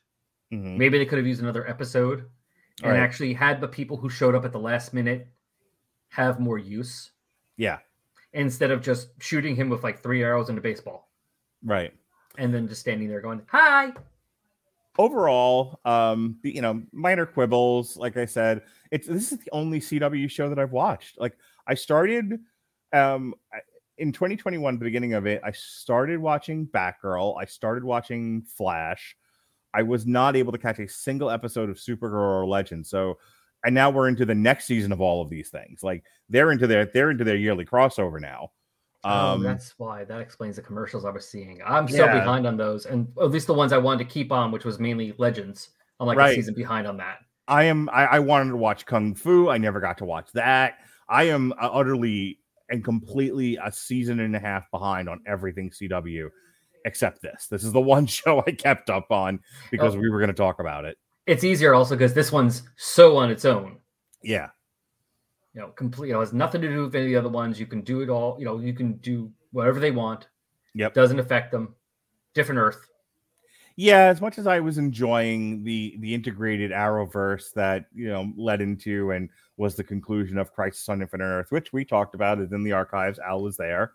[0.53, 0.79] Mm-hmm.
[0.79, 2.27] maybe they could have used another episode
[2.83, 3.01] and right.
[3.01, 5.27] actually had the people who showed up at the last minute
[6.09, 7.13] have more use.
[7.57, 7.79] Yeah
[8.35, 11.09] instead of just shooting him with like three arrows in a baseball
[11.65, 11.93] right
[12.37, 13.93] and then just standing there going hi
[14.99, 17.97] overall, um, you know, minor quibbles.
[17.97, 21.19] Like I said, it's this is the only CW show that I've watched.
[21.19, 22.39] Like I started
[22.93, 23.35] um
[23.99, 27.41] in 2021, the beginning of it, I started watching Batgirl.
[27.41, 29.17] I started watching Flash.
[29.73, 32.87] I was not able to catch a single episode of Supergirl or Legend.
[32.87, 33.19] So
[33.65, 35.83] and now we're into the next season of all of these things.
[35.83, 38.51] Like they're into their they're into their yearly crossover now.
[39.05, 41.61] Oh, um, oh, that's why that explains the commercials I was seeing.
[41.65, 42.19] I'm so yeah.
[42.21, 44.79] behind on those, and at least the ones I wanted to keep on, which was
[44.79, 45.71] mainly Legends.
[46.01, 46.33] I'm like right.
[46.33, 47.19] a season behind on that.
[47.47, 47.91] I am.
[47.91, 49.51] I, I, wanted to watch Kung Fu.
[49.51, 50.79] I never got to watch that.
[51.09, 52.39] I am uh, utterly
[52.71, 56.31] and completely a season and a half behind on everything CW,
[56.87, 57.47] except this.
[57.51, 59.41] This is the one show I kept up on
[59.71, 59.99] because oh.
[59.99, 60.97] we were going to talk about it.
[61.27, 63.79] It's easier also because this one's so on its own.
[64.23, 64.49] Yeah
[65.55, 66.09] you know, complete.
[66.09, 67.59] You know, has nothing to do with any of the other ones.
[67.59, 68.37] You can do it all.
[68.39, 70.29] You know, you can do whatever they want.
[70.75, 71.75] Yep, doesn't affect them.
[72.35, 72.89] Different Earth.
[73.77, 78.61] Yeah, as much as I was enjoying the the integrated Arrowverse that you know led
[78.61, 82.53] into and was the conclusion of Crisis on Infinite Earth, which we talked about, is
[82.53, 83.21] in the archives.
[83.21, 83.93] Al was there.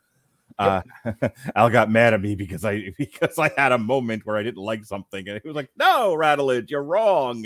[0.60, 0.86] Yep.
[1.06, 4.44] Uh, Al got mad at me because I because I had a moment where I
[4.44, 7.46] didn't like something, and he was like, "No, Radulich, you're wrong."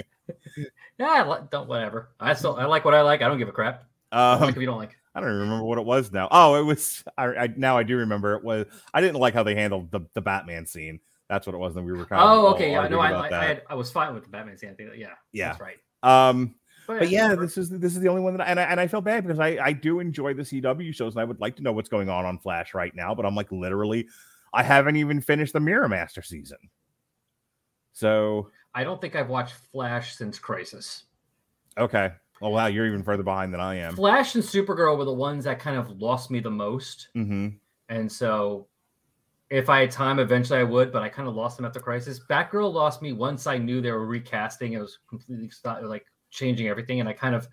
[0.98, 2.10] yeah, don't whatever.
[2.20, 3.22] I still I like what I like.
[3.22, 3.84] I don't give a crap.
[4.12, 4.98] Um, like if you don't like.
[5.16, 6.28] I don't remember what it was now.
[6.32, 7.04] Oh, it was.
[7.18, 8.66] I, I, now I do remember it was.
[8.94, 11.00] I didn't like how they handled the, the Batman scene.
[11.30, 11.76] That's what it was.
[11.76, 12.30] And we were kind of.
[12.30, 12.72] Oh, okay.
[12.72, 12.88] Yeah.
[12.88, 14.72] No, I, I, I, had, I was fine with the Batman scene.
[14.72, 14.90] I think.
[14.96, 15.10] Yeah.
[15.32, 15.50] Yeah.
[15.50, 15.78] That's right.
[16.02, 16.56] Um.
[16.88, 18.80] But, but yeah, this is this is the only one that I, and I and
[18.80, 21.56] I feel bad because I I do enjoy the CW shows and I would like
[21.58, 24.08] to know what's going on on Flash right now, but I'm like literally,
[24.54, 26.58] I haven't even finished the Mirror Master season.
[27.94, 31.06] So I don't think I've watched Flash since Crisis.
[31.78, 32.12] okay.
[32.42, 33.96] Oh wow, you're even further behind than I am.
[33.96, 37.08] Flash and Supergirl were the ones that kind of lost me the most.
[37.14, 37.50] hmm
[37.88, 38.68] And so
[39.50, 42.20] if I had time, eventually I would, but I kind of lost them after Crisis.
[42.20, 44.74] Batgirl lost me once I knew they were recasting.
[44.74, 45.50] It was completely
[45.84, 47.00] like changing everything.
[47.00, 47.48] And I kind of,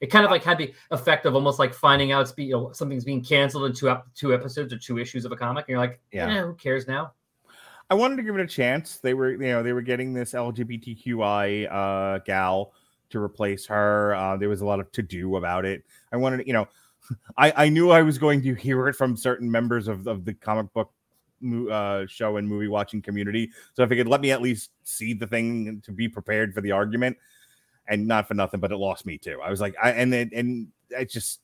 [0.00, 2.52] it kind of like had the effect of almost like finding out it's be, you
[2.54, 5.66] know, something's being canceled in two, ep- two episodes or two issues of a comic.
[5.66, 6.28] And you're like, Yeah.
[6.28, 7.12] yeah, who cares now?
[7.90, 8.96] I wanted to give it a chance.
[8.96, 12.72] They were, you know, they were getting this LGBTQI uh, gal
[13.10, 14.14] to replace her.
[14.14, 15.84] Uh, there was a lot of to do about it.
[16.10, 16.68] I wanted, you know,
[17.36, 20.32] I I knew I was going to hear it from certain members of of the
[20.32, 20.90] comic book
[21.70, 23.50] uh, show and movie watching community.
[23.74, 26.60] So if it could let me at least see the thing to be prepared for
[26.60, 27.16] the argument,
[27.88, 29.40] and not for nothing, but it lost me too.
[29.42, 31.40] I was like, I and it, and it's just.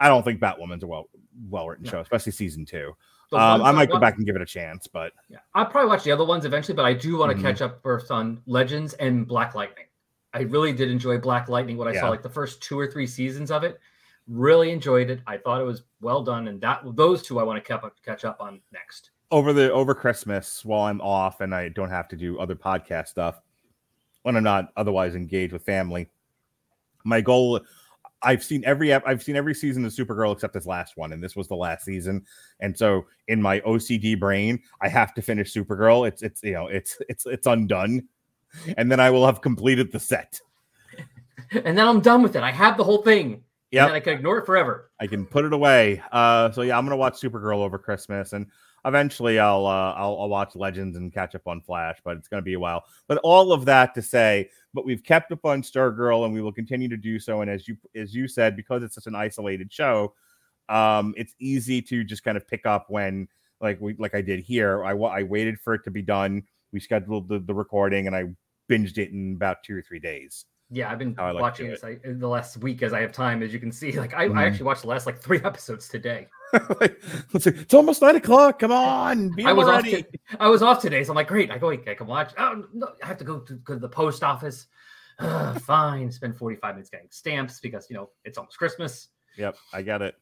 [0.00, 1.08] I don't think Batwoman's a well
[1.48, 1.90] well written No.
[1.92, 2.92] show, especially season two.
[3.32, 6.02] Um, I might go back and give it a chance, but Yeah, I'll probably watch
[6.04, 7.42] the other ones eventually, but I do want to Mhm.
[7.42, 9.86] catch up first on Legends and Black Lightning.
[10.34, 11.76] I really did enjoy Black Lightning.
[11.76, 12.00] What I Yeah.
[12.00, 13.78] saw, like the first two or three seasons of it,
[14.26, 15.20] really enjoyed it.
[15.26, 17.94] I thought it was well done, and that those two I want to catch up,
[18.04, 19.10] catch up on next.
[19.30, 23.08] over the over Christmas while I'm off and I don't have to do other podcast
[23.08, 23.40] stuff
[24.22, 26.08] when I'm not otherwise engaged with family.
[27.04, 27.60] My goal
[28.22, 31.34] I've seen every I've seen every season of Supergirl except this last one, and this
[31.34, 32.24] was the last season.
[32.60, 36.06] And so in my OCD brain, I have to finish Supergirl.
[36.06, 38.08] It's it's you know it's it's it's undone,
[38.76, 40.40] and then I will have completed the set.
[41.64, 42.42] And then I'm done with it.
[42.42, 43.42] I have the whole thing.
[43.72, 43.88] Yep.
[43.88, 44.90] And I can ignore it forever.
[45.00, 46.00] I can put it away.
[46.10, 48.46] Uh, so yeah, I'm gonna watch Supergirl over Christmas, and
[48.84, 52.42] eventually I'll, uh, I'll I'll watch Legends and catch up on Flash, but it's gonna
[52.42, 52.84] be a while.
[53.08, 56.52] But all of that to say, but we've kept up on Stargirl, and we will
[56.52, 57.40] continue to do so.
[57.42, 60.14] And as you as you said, because it's such an isolated show,
[60.68, 63.28] um, it's easy to just kind of pick up when
[63.60, 64.84] like we like I did here.
[64.84, 66.42] I I waited for it to be done.
[66.72, 68.24] We scheduled the, the recording, and I
[68.70, 70.46] binged it in about two or three days.
[70.70, 73.52] Yeah, I've been like watching this I, the last week as I have time, as
[73.52, 73.92] you can see.
[73.92, 74.38] Like I, Mhm.
[74.38, 76.28] I actually watched the last like three episodes today.
[76.80, 77.00] like,
[77.32, 78.58] let's it's almost nine o'clock.
[78.58, 79.82] Come on, be I was off.
[79.82, 80.02] ready.
[80.02, 80.08] To,
[80.40, 81.50] I was off today, so I'm like, great.
[81.50, 81.70] I go.
[81.70, 82.32] I can watch.
[82.38, 84.66] Oh no, I have to go to, go to the post office.
[85.18, 86.10] Ugh, fine.
[86.10, 89.08] Spend 45 minutes getting stamps because you know it's almost Christmas.
[89.38, 90.14] Yep, I get it.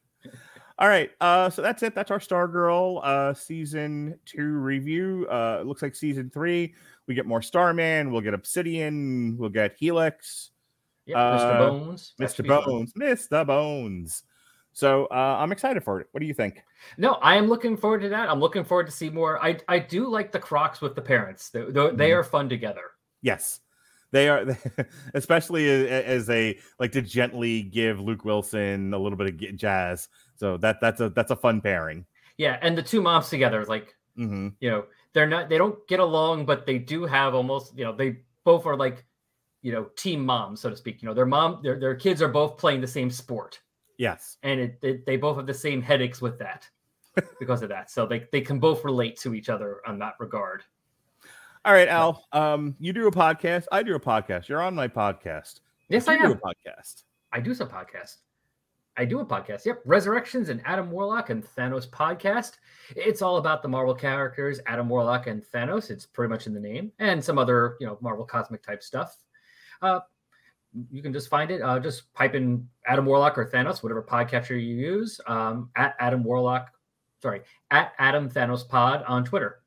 [0.79, 1.93] All right, uh, so that's it.
[1.93, 5.27] That's our Stargirl uh season two review.
[5.29, 6.73] Uh, it looks like season three.
[7.07, 8.11] We get more Starman.
[8.11, 9.37] We'll get Obsidian.
[9.37, 10.51] We'll get Helix.
[11.07, 11.57] Yep, Uh, Mr.
[11.59, 12.13] Bones.
[12.19, 12.65] That should Mr.
[12.65, 12.93] Bones.
[12.93, 13.45] Mr.
[13.45, 14.23] Bones.
[14.73, 16.07] So uh, I'm excited for it.
[16.11, 16.63] What do you think?
[16.97, 18.29] No, I am looking forward to that.
[18.29, 19.43] I'm looking forward to see more.
[19.43, 21.49] I I do like the Crocks with the parents.
[21.49, 22.15] They, they, they Mhm.
[22.19, 22.91] are fun together.
[23.21, 23.59] Yes,
[24.11, 24.45] they are,
[25.13, 30.09] especially as they like to gently give Luke Wilson a little bit of jazz.
[30.35, 32.05] So that that's a that's a fun pairing.
[32.37, 35.99] Yeah, and the two moms together, like hmm you know, they're not they don't get
[35.99, 39.05] along, but they do have almost you know they both are like
[39.61, 41.01] you know team moms, so to speak.
[41.01, 43.59] You know, their mom their their kids are both playing the same sport.
[44.01, 44.37] Yes.
[44.41, 46.67] and it, it, they both have the same headaches with that
[47.39, 47.91] because of that.
[47.91, 50.63] So they, they can both relate to each other on that regard.
[51.63, 52.25] All right, Al.
[52.31, 53.65] Um, you do a podcast.
[53.71, 54.47] I do a podcast.
[54.47, 55.59] You're on my podcast.
[55.87, 56.31] Yes, you I do am.
[56.31, 57.03] a podcast.
[57.31, 58.15] I do some podcast.
[58.97, 59.65] I do a podcast.
[59.65, 62.53] Yep, Resurrections and Adam Warlock and Thanos podcast.
[62.95, 65.91] It's all about the Marvel characters, Adam Warlock and Thanos.
[65.91, 69.15] It's pretty much in the name, and some other you know Marvel cosmic type stuff.
[69.83, 69.99] Uh,
[70.91, 71.61] you can just find it.
[71.61, 75.19] Uh, just pipe in Adam Warlock or Thanos, whatever podcatcher you use.
[75.27, 76.71] Um, at Adam Warlock,
[77.21, 77.41] sorry,
[77.71, 79.59] at Adam Thanos Pod on Twitter.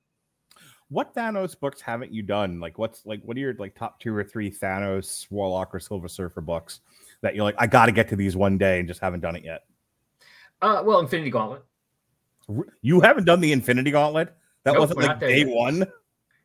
[0.88, 2.60] What Thanos books haven't you done?
[2.60, 6.08] Like, what's like, what are your like top two or three Thanos, Warlock, or Silver
[6.08, 6.80] Surfer books
[7.22, 9.34] that you're like, I got to get to these one day and just haven't done
[9.34, 9.64] it yet?
[10.62, 11.64] Uh, well, Infinity Gauntlet.
[12.82, 14.34] You haven't done the Infinity Gauntlet?
[14.64, 15.48] That Nope, wasn't like day yet.
[15.48, 15.86] one.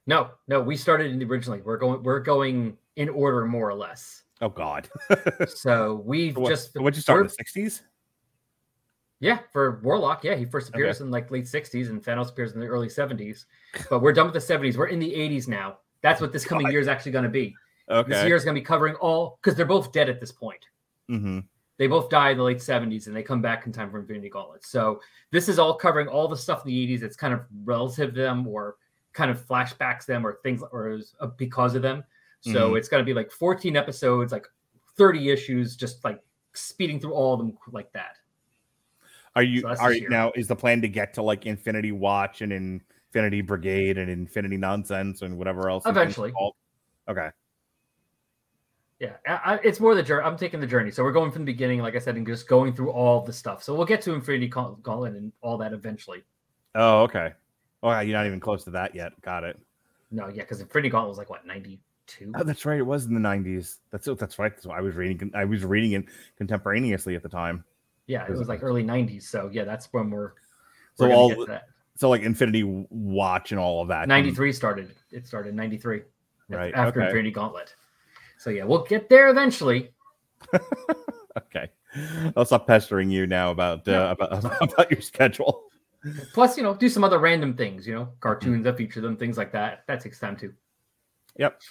[0.07, 1.61] No, no, we started in the originally.
[1.61, 4.23] We're going we're going in order more or less.
[4.41, 4.89] Oh God.
[5.47, 7.83] So we've what, just what'd you start in the sixties?
[9.19, 12.61] Yeah, for Warlock, yeah, he first appears in like late 60s and Thanos appears in
[12.61, 13.45] the early 70s.
[13.89, 14.77] But we're done with the 70s.
[14.77, 15.79] We're in the 80s now.
[16.01, 16.71] That's what this coming God.
[16.71, 17.53] year is actually going to be.
[18.07, 20.63] This year is going to be covering all because they're both dead at this point.
[21.09, 21.39] hmm
[21.77, 24.29] They both die in the late 70s and they come back in time for Infinity
[24.29, 24.65] Gauntlet.
[24.65, 28.13] So this is all covering all the stuff in the 80s that's kind of relative
[28.13, 28.77] to them or
[29.11, 32.05] kind of flashbacks them or things or uh, because of them.
[32.41, 32.77] So Mhm.
[32.77, 34.47] it's going to be like 14 episodes, like
[34.97, 36.21] 30 issues, just like
[36.53, 38.17] speeding through all of them like that.
[39.35, 40.31] Are you So are you now?
[40.35, 45.21] Is the plan to get to like Infinity Watch and Infinity Brigade and Infinity Nonsense
[45.21, 45.83] and whatever else?
[45.83, 46.33] these things are Eventually.
[47.07, 47.29] Okay.
[48.99, 50.25] Yeah, I, I- it's more the journey.
[50.25, 50.91] I'm taking the journey.
[50.91, 53.31] So we're going from the beginning, like I said, and just going through all the
[53.31, 53.63] stuff.
[53.63, 56.23] So we'll get to Infinity Gaunt- Gauntlet and all that eventually.
[56.75, 57.33] Oh, okay.
[57.81, 59.13] Oh, yeah, you're not even close to that yet.
[59.21, 59.57] Got it.
[60.11, 61.79] No, yeah, because Infinity Gauntlet was like what ninety
[62.09, 62.31] two.
[62.35, 62.79] Oh, that's right.
[62.79, 63.77] It was in the '90s.
[63.91, 64.53] That's that's right.
[64.63, 65.31] Why I was reading.
[65.33, 66.05] I was reading it
[66.37, 67.63] contemporaneously at the time.
[68.07, 69.23] Yeah, it was was like early '90s.
[69.23, 70.33] So yeah, that's when we're.
[70.95, 71.47] So we're all-.
[71.95, 74.07] So like Infinity Watch and all of that.
[74.07, 74.95] '93 started.
[75.11, 76.01] It started '93.
[76.49, 77.09] Right, after okay.
[77.09, 77.75] Infinity Gauntlet.
[78.39, 79.91] So yeah, we'll get there eventually.
[81.37, 81.69] Okay.
[82.35, 84.11] I'll stop pestering you now about uh, No.
[84.11, 85.63] about about your schedule.
[86.33, 87.87] Plus, you know, do some other random things.
[87.87, 89.83] You know, cartoons that feature them, things like that.
[89.87, 90.53] That takes time too.
[91.37, 91.61] Yep.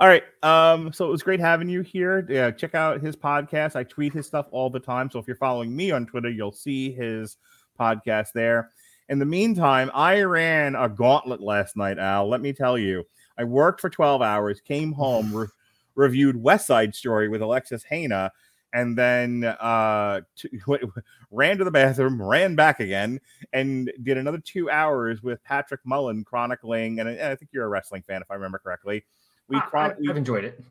[0.00, 0.24] All right.
[0.42, 2.26] Um, so it was great having you here.
[2.26, 3.76] Yeah, check out his podcast.
[3.76, 5.10] I tweet his stuff all the time.
[5.10, 7.36] So if you're following me on Twitter, you'll see his
[7.78, 8.70] podcast there.
[9.10, 12.30] In the meantime, I ran a gauntlet last night, Al.
[12.30, 13.04] Let me tell you,
[13.36, 15.48] I worked for 12 hours, came home, re-
[15.96, 18.32] reviewed West Side Story with Alexis Hana,
[18.72, 20.48] and then uh, t-
[21.30, 23.20] ran to the bathroom, ran back again,
[23.52, 27.00] and did another two hours with Patrick Mullen chronicling.
[27.00, 29.04] And I, I think you're a wrestling fan, if I remember correctly.
[29.50, 30.62] We, I, chron- I, we have enjoyed it.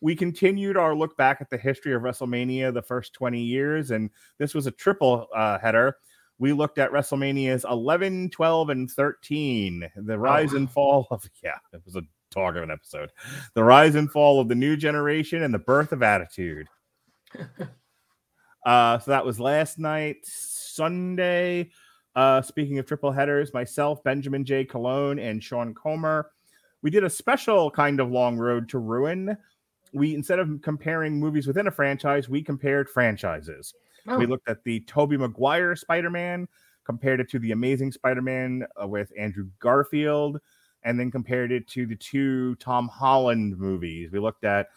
[0.00, 4.08] we continued our look back at the history of WrestleMania, the first 20 years, and
[4.38, 5.96] this was a triple uh, header.
[6.38, 11.82] We looked at WrestleManias 11, 12, and 13, the rise and fall of, yeah, it
[11.84, 13.10] was a dog of an episode.
[13.54, 16.66] The rise and fall of the new generation and the birth of attitude.
[18.64, 21.70] uh, so that was last night, Sunday.
[22.16, 24.64] Uh, speaking of triple headers, myself, Benjamin J.
[24.64, 26.30] Cologne, and Sean Comer,
[26.82, 29.36] we did a special kind of long road to ruin
[29.92, 33.74] we instead of comparing movies within a franchise, we compared franchises.
[34.06, 36.48] Oh, We looked at the Tobey Maguire Spider-Man,
[36.84, 40.40] compared it to the Amazing Spider-Man uh, with Andrew Garfield,
[40.82, 44.10] and then compared it to the two Tom Holland movies.
[44.12, 44.68] We looked at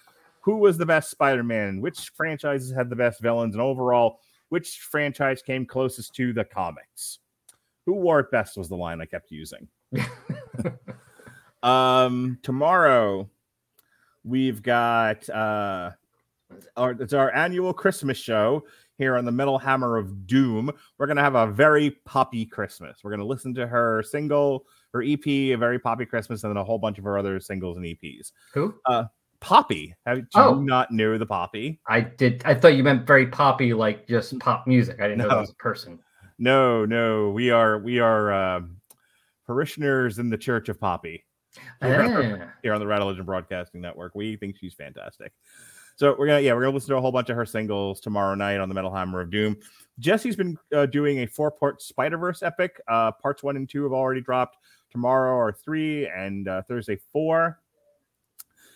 [0.41, 5.41] who was the best Spider-Man, which franchises had the best villains, and overall, which franchise
[5.41, 7.19] came closest to the comics.
[7.85, 9.67] Who wore it best was the line I kept using.
[11.63, 13.29] um, tomorrow
[14.25, 15.91] we've got uh
[16.77, 18.63] our it's our annual Christmas show
[18.97, 20.71] here on the Metal Hammer of Doom.
[20.97, 22.99] We're gonna have a very poppy Christmas.
[23.03, 26.63] We're gonna listen to her single, her EP, a very poppy Christmas, and then a
[26.63, 28.31] whole bunch of her other singles and EPs.
[28.53, 28.75] who?
[29.39, 30.59] Poppy, have do Oh.
[30.59, 31.81] you not know the Poppy?
[31.87, 32.41] I did.
[32.45, 35.01] I thought you meant very poppy, like just pop music.
[35.01, 35.29] I didn't know No.
[35.35, 35.99] that was a person.
[36.37, 38.77] No, no, we are we are um
[39.45, 41.25] parishioners in the Church of Poppy.
[41.81, 44.15] Ah, here on the Rattle Legend Broadcasting Network.
[44.15, 45.33] We think she's fantastic.
[45.95, 48.33] So we're gonna yeah we're gonna listen to a whole bunch of her singles tomorrow
[48.35, 49.57] night on the Metal Hammer of Doom.
[49.99, 52.81] Jesse's been uh, doing a four part Spider Verse epic.
[52.87, 54.57] Uh, parts one and two have already dropped.
[54.91, 57.59] Tomorrow are three and uh, Thursday four.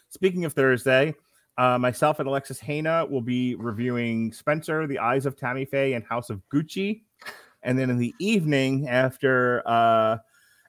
[0.09, 1.15] Speaking of Thursday,
[1.57, 6.05] uh, myself and Alexis Hana will be reviewing Spencer, The Eyes of Tammy Faye, and
[6.05, 7.01] House of Gucci.
[7.63, 10.17] And then in the evening, after uh,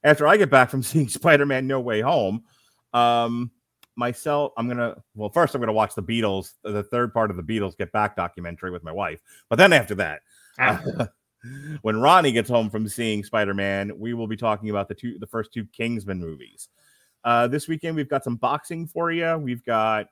[0.09, 2.45] after I get back from seeing Spider Man No Way Home,
[2.93, 3.51] um,
[3.97, 7.43] myself, I'm gonna well, first I'm gonna watch the Beatles, the third part of the
[7.43, 9.21] Beatles Get Back documentary with my wife.
[9.49, 10.21] But then after that,
[10.59, 10.83] ah,
[11.83, 15.19] when Ronnie gets home from seeing Spider Man, we will be talking about the two,
[15.19, 16.69] the first two Kingsman movies.
[17.25, 19.37] Uh, this weekend we've got some boxing for you.
[19.37, 20.07] We've got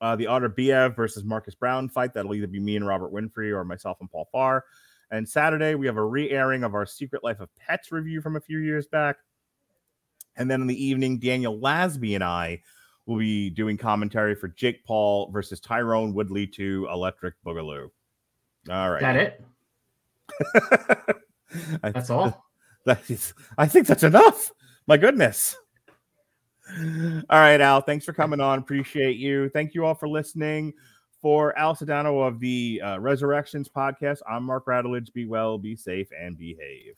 [0.00, 2.14] uh, Beterbiev versus Marcus Browne fight.
[2.14, 4.64] That'll either be me and Robert Winfrey or myself and Paul Farr.
[5.10, 8.40] And Saturday we have a re-airing of our Secret Life of Pets review from a
[8.40, 9.16] few years back.
[10.36, 12.62] And then in the evening, Daniel Lasby and I
[13.06, 17.88] will be doing commentary for Jake Paul versus Tyrone Woodley to Electric Boogaloo.
[18.70, 19.00] All right.
[19.00, 19.44] that it?
[21.82, 22.44] I- That's all.
[22.86, 24.52] that is, I think that's enough.
[24.86, 25.56] My goodness.
[26.78, 27.80] All right, Al.
[27.82, 28.58] Thanks for coming on.
[28.58, 29.48] Appreciate you.
[29.50, 30.72] Thank you all for listening.
[31.20, 35.12] For Al Sedano of the uh, Resurrections podcast, I'm Mark Radulich.
[35.12, 36.96] Be well, be safe, and behave.